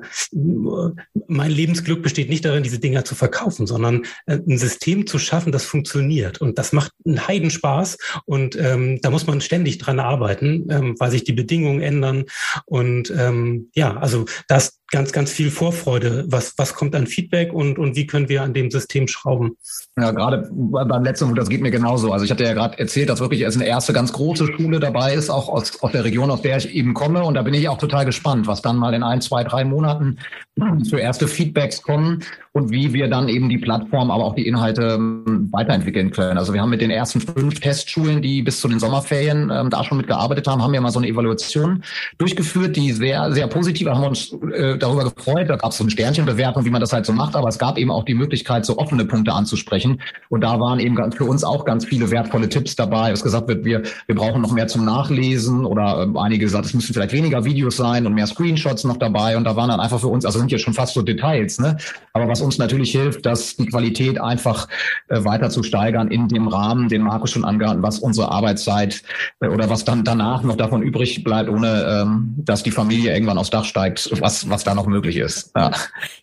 [1.27, 5.51] mein Lebensglück besteht nicht darin, diese Dinger zu verkaufen, sondern äh, ein System zu schaffen,
[5.51, 6.39] das funktioniert.
[6.39, 7.97] Und das macht einen Heidenspaß.
[8.27, 12.25] Und ähm, da muss man ständig dran arbeiten, ähm, weil sich die Bedingungen ändern.
[12.67, 16.25] Und ähm, ja, also das ganz, ganz viel Vorfreude.
[16.29, 19.57] Was, was kommt an Feedback und, und wie können wir an dem System schrauben?
[19.99, 22.13] Ja, gerade beim letzten, das geht mir genauso.
[22.13, 25.15] Also ich hatte ja gerade erzählt, dass wirklich erst eine erste ganz große Schule dabei
[25.15, 27.25] ist, auch aus, aus der Region, aus der ich eben komme.
[27.25, 30.19] Und da bin ich auch total gespannt, was dann mal in ein, zwei, drei Monaten
[30.89, 32.23] für erste Feedbacks kommen
[32.53, 36.39] und wie wir dann eben die Plattform, aber auch die Inhalte ähm, weiterentwickeln können.
[36.39, 39.83] Also wir haben mit den ersten fünf Testschulen, die bis zu den Sommerferien ähm, da
[39.83, 41.83] schon mitgearbeitet haben, haben wir mal so eine Evaluation
[42.19, 45.49] durchgeführt, die sehr, sehr positiv, haben wir uns äh, darüber gefreut.
[45.49, 47.79] Da gab es so eine Sternchenbewertung, wie man das halt so macht, aber es gab
[47.79, 50.01] eben auch die Möglichkeit, so offene Punkte anzusprechen.
[50.29, 53.65] Und da waren eben für uns auch ganz viele wertvolle Tipps dabei, dass gesagt wird,
[53.65, 57.45] wir, wir brauchen noch mehr zum Nachlesen oder äh, einige gesagt, es müssen vielleicht weniger
[57.45, 59.37] Videos sein und mehr Screenshots noch dabei.
[59.37, 61.77] Und da waren dann einfach für uns, also sind jetzt schon fast so Details, ne?
[62.13, 64.69] Aber was uns natürlich hilft, dass die Qualität einfach
[65.09, 69.03] äh, weiter zu steigern in dem Rahmen, den Markus schon angehalten, was unsere Arbeitszeit
[69.41, 73.39] äh, oder was dann danach noch davon übrig bleibt, ohne ähm, dass die Familie irgendwann
[73.39, 75.53] aufs Dach steigt, was, was da noch möglich ist.
[75.57, 75.71] Ja.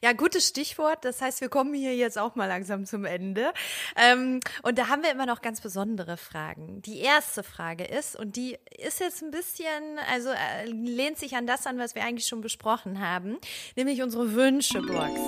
[0.01, 1.05] ja, gutes Stichwort.
[1.05, 3.53] Das heißt, wir kommen hier jetzt auch mal langsam zum Ende.
[3.95, 6.81] Ähm, und da haben wir immer noch ganz besondere Fragen.
[6.81, 11.47] Die erste Frage ist, und die ist jetzt ein bisschen, also äh, lehnt sich an
[11.47, 13.37] das an, was wir eigentlich schon besprochen haben,
[13.75, 15.19] nämlich unsere Wünschebox.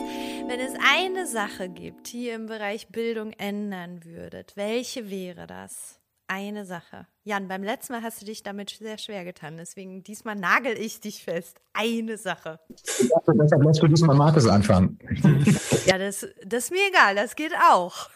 [0.47, 6.02] Wenn es eine Sache gibt, die ihr im Bereich Bildung ändern würdet, welche wäre das?
[6.35, 7.05] Eine Sache.
[7.25, 10.99] Jan, beim letzten Mal hast du dich damit sehr schwer getan, deswegen diesmal nagel ich
[10.99, 11.61] dich fest.
[11.73, 12.59] Eine Sache.
[12.69, 14.97] Dachte, deshalb lässt du diesmal Markus anfangen.
[15.85, 18.09] ja, das, das ist mir egal, das geht auch.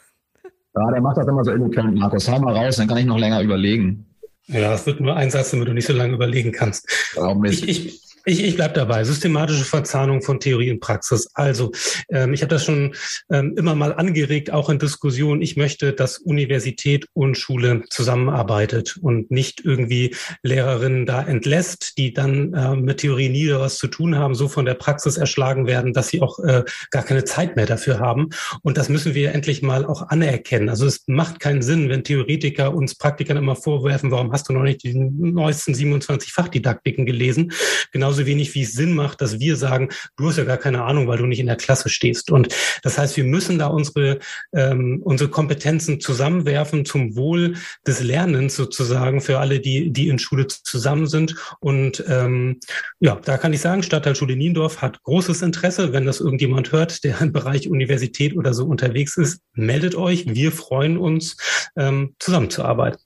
[0.43, 2.27] Ja, der macht das immer so eloquent, Markus.
[2.27, 4.07] Hau mal raus, dann kann ich noch länger überlegen.
[4.47, 6.89] Ja, es wird nur ein Satz, damit du nicht so lange überlegen kannst.
[7.13, 7.69] Warum nicht?
[7.69, 9.05] Ich, ich, ich, ich bleibe dabei.
[9.05, 11.29] Systematische Verzahnung von Theorie und Praxis.
[11.33, 11.71] Also,
[12.09, 12.93] ähm, ich habe das schon
[13.31, 15.41] ähm, immer mal angeregt, auch in Diskussionen.
[15.41, 20.13] Ich möchte, dass Universität und Schule zusammenarbeitet und nicht irgendwie
[20.43, 24.65] Lehrerinnen da entlässt, die dann äh, mit Theorie nie was zu tun haben, so von
[24.65, 28.29] der Praxis erschlagen werden, dass sie auch äh, gar keine Zeit mehr dafür haben.
[28.61, 30.67] Und das müssen wir endlich mal auch anerkennen.
[30.67, 34.63] Also es macht keinen Sinn, wenn Theoretiker uns Praktikern immer vorwerfen, warum hast du noch
[34.63, 37.53] nicht die neuesten 27 Fachdidaktiken gelesen?
[37.93, 40.83] Genauso genauso wenig wie es Sinn macht, dass wir sagen, du hast ja gar keine
[40.83, 42.31] Ahnung, weil du nicht in der Klasse stehst.
[42.31, 42.53] Und
[42.83, 44.19] das heißt, wir müssen da unsere,
[44.53, 47.55] ähm, unsere Kompetenzen zusammenwerfen zum Wohl
[47.85, 51.35] des Lernens sozusagen für alle, die, die in Schule zusammen sind.
[51.59, 52.59] Und ähm,
[52.99, 55.93] ja, da kann ich sagen, Stadtteilschule Niendorf hat großes Interesse.
[55.93, 60.25] Wenn das irgendjemand hört, der im Bereich Universität oder so unterwegs ist, meldet euch.
[60.27, 61.37] Wir freuen uns,
[61.75, 62.99] ähm, zusammenzuarbeiten.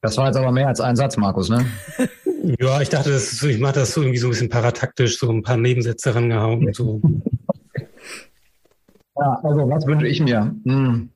[0.00, 1.66] Das war jetzt aber mehr als ein Satz, Markus, ne?
[2.60, 5.30] Ja, ich dachte, das ist, ich mache das so irgendwie so ein bisschen parataktisch, so
[5.30, 6.72] ein paar Nebensätze rangehauen.
[6.72, 7.00] So.
[9.18, 10.54] Ja, also was wünsche ich mir?
[10.64, 11.08] Hm.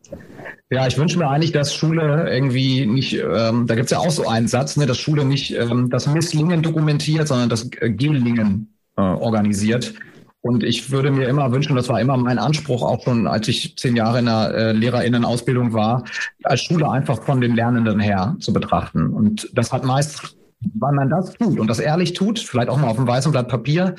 [0.71, 4.27] Ja, ich wünsche mir eigentlich, dass Schule irgendwie nicht, ähm, da gibt's ja auch so
[4.27, 9.95] einen Satz, ne, dass Schule nicht ähm, das Misslingen dokumentiert, sondern das Gelingen äh, organisiert.
[10.43, 13.77] Und ich würde mir immer wünschen, das war immer mein Anspruch, auch schon als ich
[13.77, 16.05] zehn Jahre in der äh, Lehrerinnenausbildung war,
[16.45, 19.09] als Schule einfach von den Lernenden her zu betrachten.
[19.09, 22.89] Und das hat meist wenn man das tut und das ehrlich tut, vielleicht auch mal
[22.89, 23.95] auf einem weißen Blatt Papier,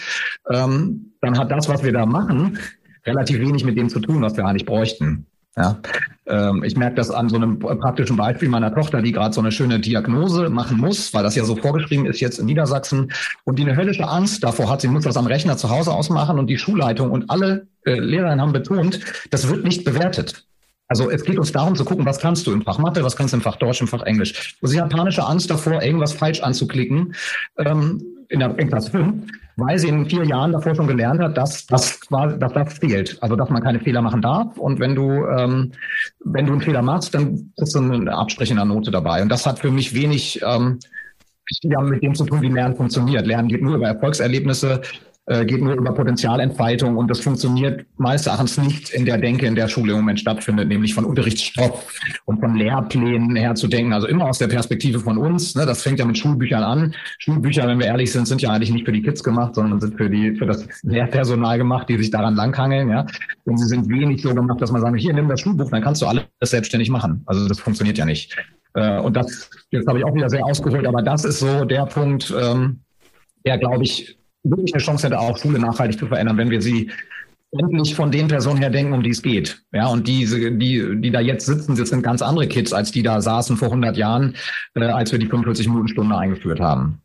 [0.50, 2.58] ähm, dann hat das, was wir da machen,
[3.06, 5.26] relativ wenig mit dem zu tun, was wir eigentlich bräuchten.
[5.58, 5.82] Ja,
[6.28, 9.52] ähm, ich merke das an so einem praktischen Beispiel meiner Tochter, die gerade so eine
[9.52, 13.12] schöne Diagnose machen muss, weil das ja so vorgeschrieben ist jetzt in Niedersachsen
[13.44, 16.40] und die eine höllische Angst davor hat, sie muss das am Rechner zu Hause ausmachen
[16.40, 20.46] und die Schulleitung und alle äh, Lehrerinnen haben betont, das wird nicht bewertet.
[20.92, 23.32] Also es geht uns darum zu gucken, was kannst du im Fach Mathe, was kannst
[23.32, 24.58] du im Fach Deutsch, im Fach Englisch.
[24.60, 27.16] Und sie hat panische Angst davor, irgendwas falsch anzuklicken
[27.60, 31.38] ähm, in der in Klasse 5, weil sie in vier Jahren davor schon gelernt hat,
[31.38, 33.18] dass das, dass das fehlt.
[33.24, 34.58] Also dass man keine Fehler machen darf.
[34.58, 35.72] Und wenn du, ähm,
[36.26, 39.22] wenn du einen Fehler machst, dann ist so eine Abstrich in der Note dabei.
[39.22, 40.80] Und das hat für mich wenig ähm,
[41.62, 43.26] ja, mit dem zu tun, wie Lernen funktioniert.
[43.26, 44.82] Lernen geht nur über Erfolgserlebnisse
[45.28, 49.56] äh, geht nur über Potenzialentfaltung und das funktioniert meines Erachtens nicht in der Denke, in
[49.56, 51.88] der Schule im Moment stattfindet, nämlich von Unterrichtsstoff
[52.26, 53.94] und von Lehrplänen her zu denken.
[53.94, 55.56] Also immer aus der Perspektive von uns.
[55.56, 55.66] Ne?
[55.66, 56.96] Das fängt ja mit Schulbüchern an.
[57.20, 59.96] Schulbücher, wenn wir ehrlich sind, sind ja eigentlich nicht für die Kids gemacht, sondern sind
[59.96, 62.90] für die für das Lehrpersonal gemacht, die sich daran langhangeln.
[62.90, 63.06] Ja?
[63.46, 66.02] Und sie sind wenig so gemacht, dass man sagt, hier nimm das Schulbuch, dann kannst
[66.02, 67.22] du alles selbstständig machen.
[67.28, 68.36] Also das funktioniert ja nicht.
[68.74, 71.86] Äh, und das, jetzt habe ich auch wieder sehr ausgeholt, aber das ist so der
[71.86, 72.80] Punkt, ähm,
[73.46, 76.92] der, glaube ich, wirklich eine Chance hätte, auch Schule nachhaltig zu verändern, wenn wir sie
[77.52, 79.62] endlich von den Personen her denken, um die es geht.
[79.74, 83.04] Ja, und diese, die, die da jetzt sitzen, das sind ganz andere Kids, als die
[83.04, 84.36] da saßen vor 100 Jahren,
[84.76, 87.02] äh, als wir die 45 Minuten Stunde eingeführt haben.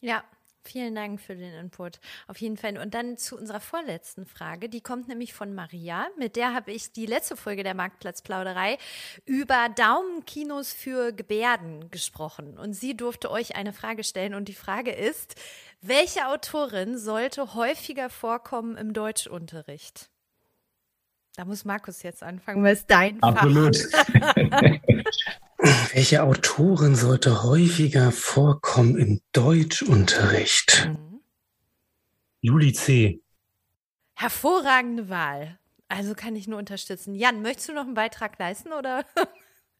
[0.00, 0.22] Ja,
[0.68, 1.98] Vielen Dank für den Input.
[2.26, 2.76] Auf jeden Fall.
[2.76, 4.68] Und dann zu unserer vorletzten Frage.
[4.68, 6.08] Die kommt nämlich von Maria.
[6.18, 8.76] Mit der habe ich die letzte Folge der Marktplatzplauderei
[9.24, 12.58] über Daumenkinos für Gebärden gesprochen.
[12.58, 14.34] Und sie durfte euch eine Frage stellen.
[14.34, 15.36] Und die Frage ist,
[15.80, 20.10] welche Autorin sollte häufiger vorkommen im Deutschunterricht?
[21.38, 23.76] Da muss Markus jetzt anfangen, weil es dein Absolut.
[25.92, 30.88] Welche Autorin sollte häufiger vorkommen im Deutschunterricht?
[30.90, 31.20] Mhm.
[32.40, 33.20] Juli C.
[34.16, 35.60] Hervorragende Wahl.
[35.86, 37.14] Also kann ich nur unterstützen.
[37.14, 39.04] Jan, möchtest du noch einen Beitrag leisten oder?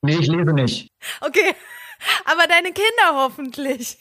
[0.00, 0.92] Nee, ich lese nicht.
[1.20, 1.56] Okay.
[2.24, 3.98] Aber deine Kinder hoffentlich.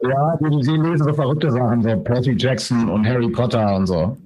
[0.00, 4.16] ja, die, die lesen so verrückte Sachen, so Percy Jackson und Harry Potter und so.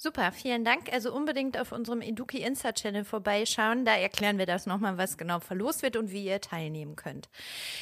[0.00, 0.92] Super, vielen Dank.
[0.92, 3.84] Also unbedingt auf unserem Eduki Insta Channel vorbeischauen.
[3.84, 7.28] Da erklären wir das nochmal, was genau verlost wird und wie ihr teilnehmen könnt.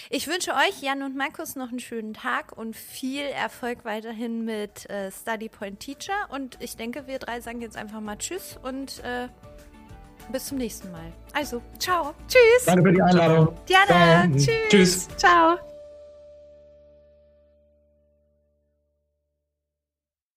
[0.09, 4.89] Ich wünsche euch, Jan und Markus, noch einen schönen Tag und viel Erfolg weiterhin mit
[4.89, 6.31] äh, Study Point Teacher.
[6.31, 9.29] Und ich denke, wir drei sagen jetzt einfach mal Tschüss und äh,
[10.33, 11.13] bis zum nächsten Mal.
[11.35, 12.15] Also, ciao.
[12.29, 12.65] Tschüss.
[12.65, 13.55] Danke für die Einladung.
[13.67, 14.35] Gerne.
[14.37, 14.49] Tschüss.
[14.71, 15.09] Tschüss.
[15.19, 15.59] Ciao.